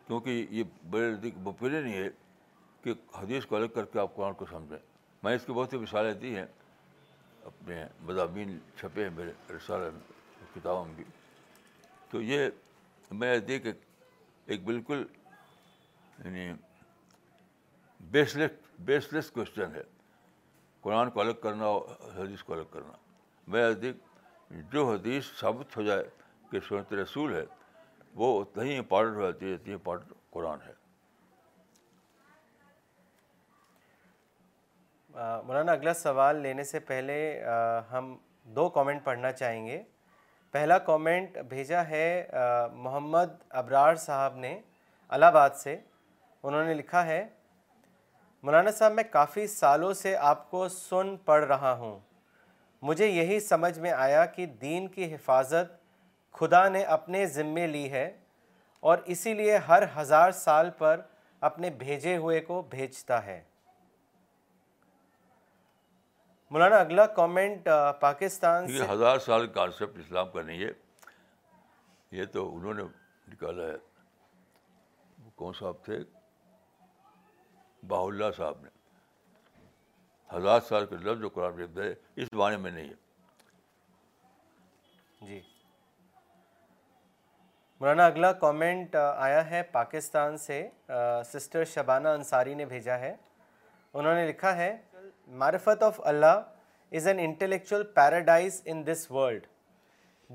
[0.06, 2.08] کیونکہ یہ بڑے دیکھ نہیں ہے
[2.84, 4.78] کہ حدیث کو الگ کر کے آپ قرآن کو سمجھیں
[5.22, 6.46] میں اس کی بہت سی مثالیں دی ہیں
[7.46, 9.90] اپنے مضامین چھپے ہیں میرے رسالے
[10.54, 11.04] کتابوں میں بھی
[12.10, 12.48] تو یہ
[13.20, 15.04] میں دیکھ ایک بالکل
[16.24, 16.48] یعنی
[18.12, 18.50] بیس لیس
[18.86, 19.82] بیس لیس کوشچن ہے
[20.82, 22.92] قرآن کو الگ کرنا اور حدیث کو الگ کرنا
[23.52, 23.94] میں حدیث
[24.72, 26.04] جو حدیث ثابت ہو جائے
[26.50, 27.44] کہ سنت رسول ہے
[28.20, 30.72] وہ اتنا ہی امپارٹنٹ ہو جاتی ہے اتنی امپارٹنٹ قرآن ہے
[35.46, 37.16] مولانا اگلا سوال لینے سے پہلے
[37.92, 38.16] ہم
[38.56, 39.82] دو کامنٹ پڑھنا چاہیں گے
[40.52, 42.04] پہلا کامنٹ بھیجا ہے
[42.74, 44.58] محمد ابرار صاحب نے
[45.16, 45.76] الہ آباد سے
[46.42, 47.26] انہوں نے لکھا ہے
[48.42, 51.98] مولانا صاحب میں کافی سالوں سے آپ کو سن پڑھ رہا ہوں
[52.88, 55.74] مجھے یہی سمجھ میں آیا کہ دین کی حفاظت
[56.38, 58.10] خدا نے اپنے ذمے لی ہے
[58.90, 61.00] اور اسی لیے ہر ہزار سال پر
[61.48, 63.40] اپنے بھیجے ہوئے کو بھیجتا ہے
[66.54, 67.68] مولانا اگلا کامنٹ
[68.00, 70.70] پاکستان یہ ہزار سال کانسیپٹ اسلام کا نہیں ہے
[72.20, 72.82] یہ تو انہوں نے
[73.32, 73.76] نکالا ہے
[75.36, 75.98] کون صاحب تھے
[77.88, 78.68] باہ اللہ صاحب نے
[80.36, 82.94] ہزار سال کے لفظ قرآن میں نہیں ہے
[85.26, 85.40] جی
[87.80, 90.66] مولانا اگلا کامنٹ آیا ہے پاکستان سے
[91.32, 93.14] سسٹر شبانہ انصاری نے بھیجا ہے
[93.92, 94.76] انہوں نے لکھا ہے
[95.42, 96.40] معرفت of Allah
[96.96, 99.46] is an intellectual paradise in this world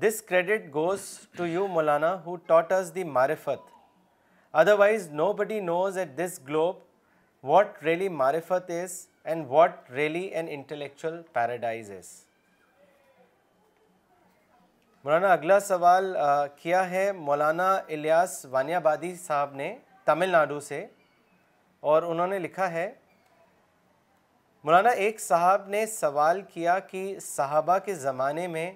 [0.04, 1.04] this credit goes
[1.36, 3.74] to you Maulana who taught is the معرفت
[4.62, 5.08] otherwise
[5.40, 6.78] nobody knows at this globe
[7.46, 8.92] what really marifat is
[9.30, 12.08] and what really an intellectual paradise is
[15.04, 16.16] Maulana اگلا سوال
[16.62, 19.72] کیا ہے مولانا الیاس وانیابادی صاحب نے
[20.04, 20.84] تمل ناڈو سے
[21.92, 22.90] اور انہوں نے لکھا ہے
[24.64, 28.70] مولانا ایک صاحب نے سوال کیا کہ کی صحابہ کے زمانے میں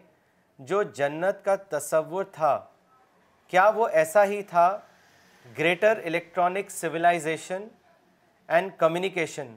[0.72, 2.58] جو جنت کا تصور تھا
[3.54, 4.68] کیا وہ ایسا ہی تھا
[5.58, 7.66] greater electronic civilization
[8.57, 9.55] and communication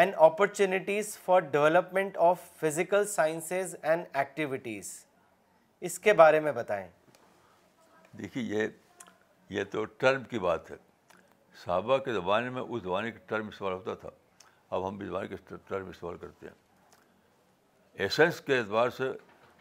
[0.00, 4.88] and opportunities for development of physical sciences and activities
[5.88, 6.86] اس کے بارے میں بتائیں
[8.18, 8.66] دیکھیے یہ
[9.58, 10.76] یہ تو ٹرم کی بات ہے
[11.64, 14.10] صحابہ کے زمانے میں اس زبانے کا ٹرم استعمال ہوتا تھا
[14.76, 16.54] اب ہم بھی زمانے کے ٹرم استعمال کرتے ہیں
[18.06, 19.12] ایسنس کے اعتبار سے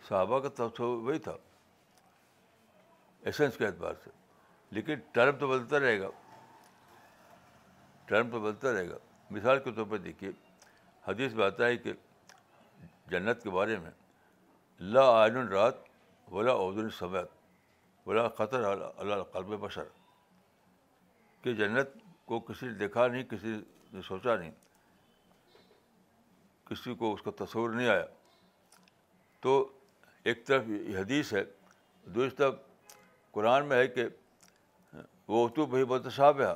[0.07, 1.35] صحابہ کا تو وہی تھا
[3.31, 4.09] ایسنس کے اعتبار سے
[4.79, 6.09] لیکن ٹرم تو بدلتا رہے گا
[8.07, 8.97] ٹرم پہ بدلتا رہے گا
[9.33, 10.31] مثال کے طور پہ دیکھیے
[11.07, 11.93] حدیث میں آتا ہے کہ
[13.09, 13.91] جنت کے بارے میں
[14.79, 15.73] لا لاعین رات
[16.31, 16.53] ولا
[16.97, 17.29] سمیت
[18.07, 19.83] ولا قطر اللہ قلب بشر
[21.41, 21.89] کہ جنت
[22.25, 23.55] کو کسی نے دیکھا نہیں کسی
[23.93, 24.51] نے سوچا نہیں
[26.69, 28.05] کسی کو اس کا تصور نہیں آیا
[29.41, 29.51] تو
[30.29, 31.43] ایک طرف یہ حدیث ہے
[32.15, 32.55] دوسری طرف
[33.31, 34.05] قرآن میں ہے کہ
[35.33, 36.53] وہ تو بھائی بدشاہ ہے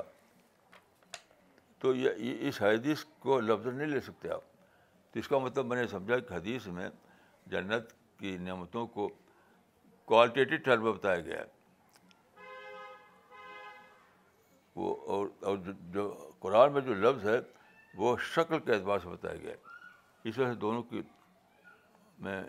[1.80, 4.42] تو یہ اس حدیث کو لفظ نہیں لے سکتے آپ
[5.12, 6.88] تو اس کا مطلب میں نے سمجھا کہ حدیث میں
[7.52, 9.08] جنت کی نعمتوں کو
[10.12, 11.58] کوالٹیٹیو ٹرم میں بتایا گیا ہے
[14.74, 14.94] وہ
[15.46, 16.04] اور جو جو
[16.40, 17.38] قرآن میں جو لفظ ہے
[18.02, 21.00] وہ شکل کے اعتبار سے بتایا گیا ہے اس وجہ سے دونوں کی
[22.26, 22.42] میں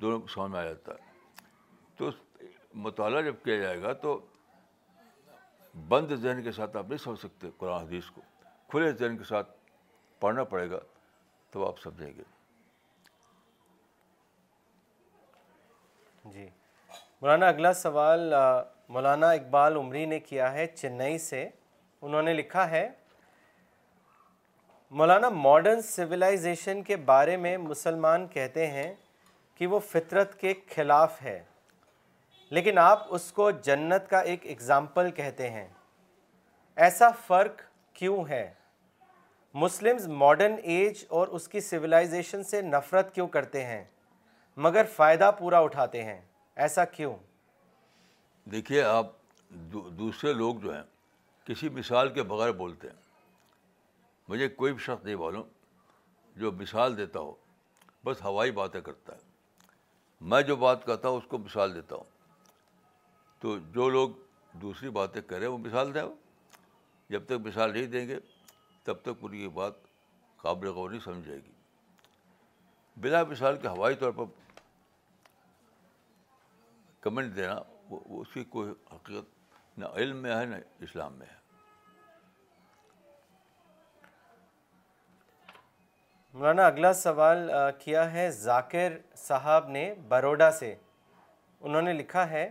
[0.00, 1.46] دونوں کو سامنے آ جاتا ہے
[1.96, 2.10] تو
[2.84, 4.18] مطالعہ جب کیا جائے گا تو
[5.88, 8.20] بند ذہن کے ساتھ آپ نہیں سمجھ سکتے قرآن حدیث کو
[8.70, 9.48] کھلے ذہن کے ساتھ
[10.20, 10.78] پڑھنا پڑے گا
[11.52, 12.22] تو آپ سمجھیں گے
[16.32, 16.48] جی
[17.22, 18.32] مولانا اگلا سوال
[18.92, 21.48] مولانا اقبال عمری نے کیا ہے چنئی سے
[22.02, 22.88] انہوں نے لکھا ہے
[24.98, 28.92] مولانا ماڈرن سویلائزیشن کے بارے میں مسلمان کہتے ہیں
[29.56, 31.42] کہ وہ فطرت کے خلاف ہے
[32.54, 35.66] لیکن آپ اس کو جنت کا ایک اگزامپل کہتے ہیں
[36.86, 37.60] ایسا فرق
[38.00, 38.42] کیوں ہے
[39.62, 43.82] مسلمز ماڈرن ایج اور اس کی سویلائزیشن سے نفرت کیوں کرتے ہیں
[44.66, 46.20] مگر فائدہ پورا اٹھاتے ہیں
[46.66, 47.14] ایسا کیوں
[48.52, 49.10] دیکھیے آپ
[50.02, 50.82] دوسرے لوگ جو ہیں
[51.50, 52.96] کسی مثال کے بغیر بولتے ہیں
[54.28, 55.42] مجھے کوئی بھی شخص نہیں بولوں
[56.44, 57.34] جو مثال دیتا ہو
[58.04, 59.70] بس ہوائی باتیں کرتا ہے
[60.32, 62.12] میں جو بات کہتا ہوں اس کو مثال دیتا ہوں
[63.44, 64.10] تو جو لوگ
[64.60, 66.02] دوسری باتیں کریں وہ مثال دیں
[67.10, 68.16] جب تک مثال نہیں دیں گے
[68.84, 69.72] تب تک پوری یہ بات
[70.42, 71.52] قابل غور نہیں سمجھ جائے گی
[73.04, 74.24] بلا مثال کے ہوائی طور پر
[77.02, 77.58] کمنٹ دینا
[77.90, 80.56] وہ اس کی کوئی حقیقت نہ علم میں ہے نہ
[80.88, 81.42] اسلام میں ہے
[86.32, 87.48] مولانا اگلا سوال
[87.84, 90.74] کیا ہے ذاکر صاحب نے بروڈا سے
[91.60, 92.50] انہوں نے لکھا ہے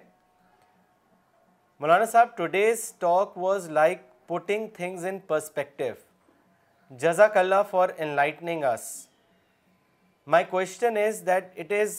[1.80, 5.84] Maulana sahab today's talk was like putting things in perspective
[7.00, 8.82] جزاک اللہ for lighting us
[10.36, 11.96] my question is that it is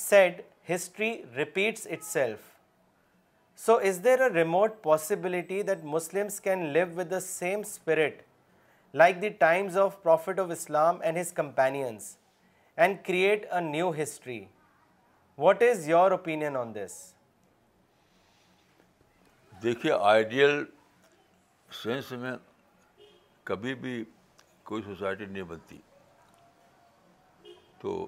[0.00, 0.40] said
[0.74, 2.38] history repeats itself
[3.66, 8.22] so is there a remote possibility that Muslims can live with the same spirit
[8.94, 12.14] like the times of prophet of Islam and his companions
[12.76, 14.44] and create a new history
[15.38, 17.13] what is your opinion on this
[19.62, 20.62] دیکھیے ideal
[21.82, 22.32] sense میں
[23.50, 24.02] کبھی بھی
[24.68, 25.76] کوئی society نہیں بنتی
[27.80, 28.06] تو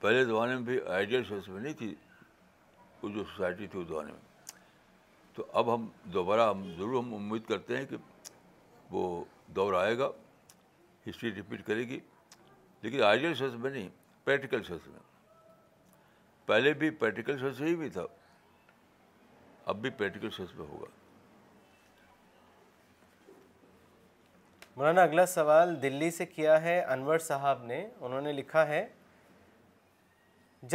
[0.00, 1.94] پہلے زمانے میں بھی آئیڈیل سینس میں نہیں تھی
[3.02, 4.24] وہ جو سوسائٹی تھی اس زمانے میں
[5.36, 7.96] تو اب ہم دوبارہ ہم ضرور ہم امید کرتے ہیں کہ
[8.90, 9.24] وہ
[9.56, 10.08] دور آئے گا
[11.08, 11.98] ہسٹری رپیٹ کرے گی
[12.82, 13.88] لیکن آئیڈیل سینس میں نہیں
[14.24, 14.98] پریکٹیکل سینس میں
[16.46, 18.02] پہلے بھی پریکٹیکل سینس ہی بھی تھا
[19.70, 20.28] اب بھی پیٹیکل
[24.76, 28.86] مولانا اگلا سوال دلی سے کیا ہے انور صاحب نے انہوں نے لکھا ہے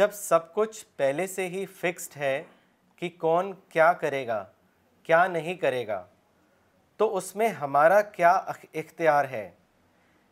[0.00, 2.42] جب سب کچھ پہلے سے ہی فکسڈ ہے
[2.96, 4.44] کہ کون کیا کرے گا
[5.02, 6.04] کیا نہیں کرے گا
[6.96, 8.32] تو اس میں ہمارا کیا
[8.84, 9.50] اختیار ہے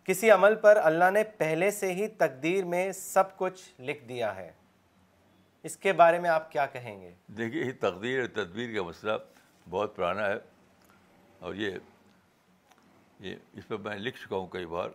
[0.04, 4.50] کسی عمل پر اللہ نے پہلے سے ہی تقدیر میں سب کچھ لکھ دیا ہے
[5.68, 9.12] اس کے بارے میں آپ کیا کہیں گے دیکھیے یہ تقدیر تدبیر کا مسئلہ
[9.70, 10.38] بہت پرانا ہے
[11.48, 11.76] اور یہ
[13.58, 14.90] اس پہ میں لکھ چکا ہوں کئی بار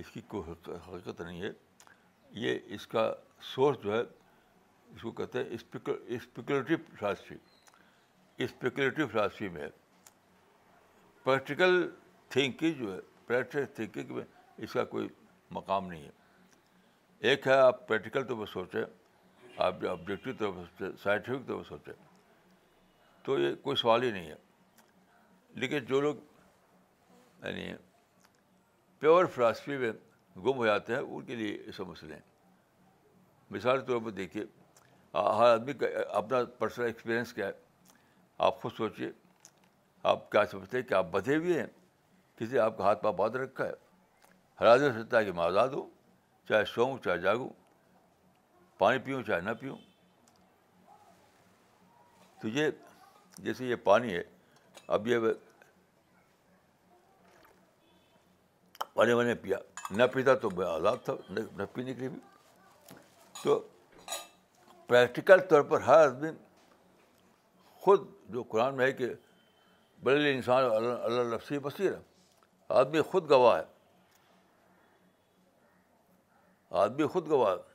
[0.00, 1.50] اس کی کوئی حقیقت نہیں ہے
[2.46, 3.10] یہ اس کا
[3.54, 4.00] سورس جو ہے
[4.94, 7.34] اس کو کہتے ہیں اسپیکولیٹو فلاسفی
[8.44, 9.68] اسپیکولیٹو فلاسفی میں ہے
[11.24, 11.88] پریکٹیکل
[12.30, 14.24] تھنکنگ جو ہے پریکٹیکل تھنکنگ میں
[14.64, 15.08] اس کا کوئی
[15.58, 18.82] مقام نہیں ہے ایک ہے آپ پریکٹیکل تو وہ سوچیں
[19.66, 21.92] آپ جو آبجیکٹو طور پہ سوچتے سائنٹیفک طور پہ سوچیں
[23.24, 24.34] تو یہ کوئی سوال ہی نہیں ہے
[25.60, 26.16] لیکن جو لوگ
[27.44, 27.64] یعنی
[28.98, 29.90] پیور فلاسفی میں
[30.44, 32.26] گم ہو جاتے ہیں ان کے لیے یہ سب مسئلے ہیں
[33.56, 34.44] مثال کے طور پر دیکھیے
[35.14, 35.86] ہر آدمی کا
[36.18, 37.52] اپنا پرسنل ایکسپیرئنس کیا ہے
[38.48, 39.10] آپ خود سوچیے
[40.12, 41.66] آپ کیا سمجھتے ہیں کہ آپ بدھے ہوئے ہیں
[42.38, 43.72] کسی آپ کا ہاتھ پاؤں باندھ رکھا ہے
[44.60, 45.88] ہر آدمی سوچتا ہے کہ میں آزاد ہوں
[46.48, 47.48] چاہے سوؤں چاہے جاگوں
[48.78, 49.76] پانی پیوں چاہے نہ پیوں
[52.42, 52.70] تو یہ
[53.44, 54.22] جیسے یہ پانی ہے
[54.96, 55.32] اب یہ
[58.94, 59.56] پانی میں نے پیا
[59.96, 62.20] نہ پیتا تو میں آزاد تھا نہ پینے کے لیے بھی
[63.42, 63.58] تو
[64.86, 66.28] پریکٹیکل طور پر ہر آدمی
[67.82, 69.08] خود جو قرآن میں ہے کہ
[70.04, 72.00] بڑے انسان اللہ اللہ لفصی بصیر ہے
[72.78, 73.64] آدمی خود گواہ ہے
[76.84, 77.66] آدمی خود گواہ ہے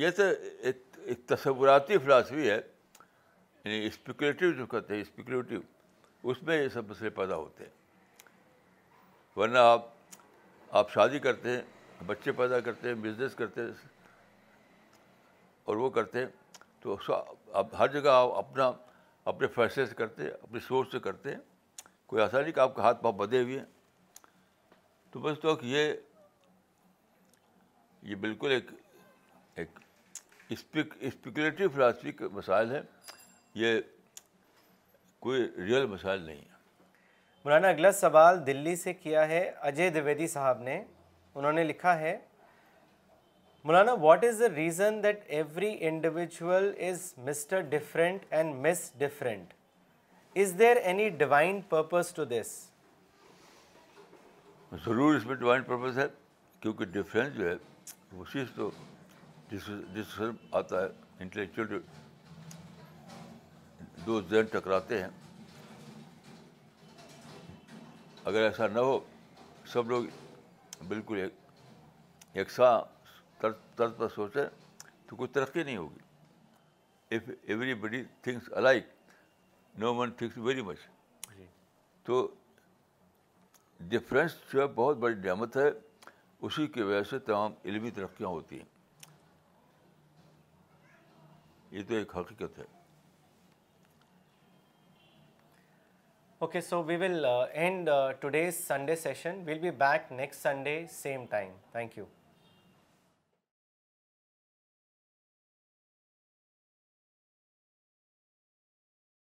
[0.00, 0.22] یہ تو
[0.68, 2.54] ایک تصوراتی فلاسفی ہے
[3.64, 5.60] یعنی اسپیکولیٹیو جو کہتے ہیں اسپیکولیٹیو
[6.30, 8.30] اس میں یہ سب مسئلے پیدا ہوتے ہیں
[9.38, 9.86] ورنہ آپ
[10.80, 13.66] آپ شادی کرتے ہیں بچے پیدا کرتے ہیں بزنس کرتے
[15.68, 16.24] اور وہ کرتے
[16.82, 16.96] تو
[17.62, 18.70] آپ ہر جگہ آپ اپنا
[19.32, 21.40] اپنے فیصلے سے کرتے اپنی سوچ سے کرتے ہیں
[22.12, 24.30] کوئی نہیں کہ آپ کا ہاتھ پاؤں بدھے ہوئے ہیں
[25.10, 25.92] تو بس تو یہ
[28.10, 28.70] یہ بالکل ایک
[30.54, 32.80] اسپیکولیٹری فلاسفی کے مسائل ہیں
[33.64, 33.80] یہ
[35.26, 36.48] کوئی ریئل مسائل نہیں ہے
[37.44, 40.82] مولانا اگلا سوال دلی سے کیا ہے اجے دیویدی صاحب نے
[41.34, 42.16] انہوں نے لکھا ہے
[43.64, 49.54] Maulana what is the reason that every individual is mister different and miss different
[50.44, 52.58] is there any divine purpose to this
[54.84, 56.06] ضرور اس میں ڈیوائن پرپز ہے
[56.60, 57.54] کیونکہ ڈفرینس جو ہے
[58.16, 58.70] اسی سے تو
[59.50, 60.86] ڈسر آتا ہے
[61.22, 61.78] انٹلیکچوئل جو
[64.06, 65.08] دو ذہن ٹکراتے ہیں
[68.24, 68.98] اگر ایسا نہ ہو
[69.72, 70.04] سب لوگ
[70.88, 71.26] بالکل
[72.34, 72.78] یکساں
[73.40, 74.44] طرز پر سوچیں
[75.08, 77.18] تو کوئی ترقی نہیں ہوگی
[77.84, 78.86] everybody thinks alike
[79.78, 80.78] no one thinks very much
[82.04, 82.26] تو
[83.90, 85.68] ڈفرینس جو ہے بہت بڑی نعمت ہے
[86.48, 88.78] اسی کی وجہ سے تمام علمی ترقیاں ہوتی ہیں
[91.70, 92.64] یہ تو ایک حقیقت ہے
[96.44, 97.88] okay so we will end
[98.20, 102.19] today's Sunday session we'll be back next Sunday same time thank you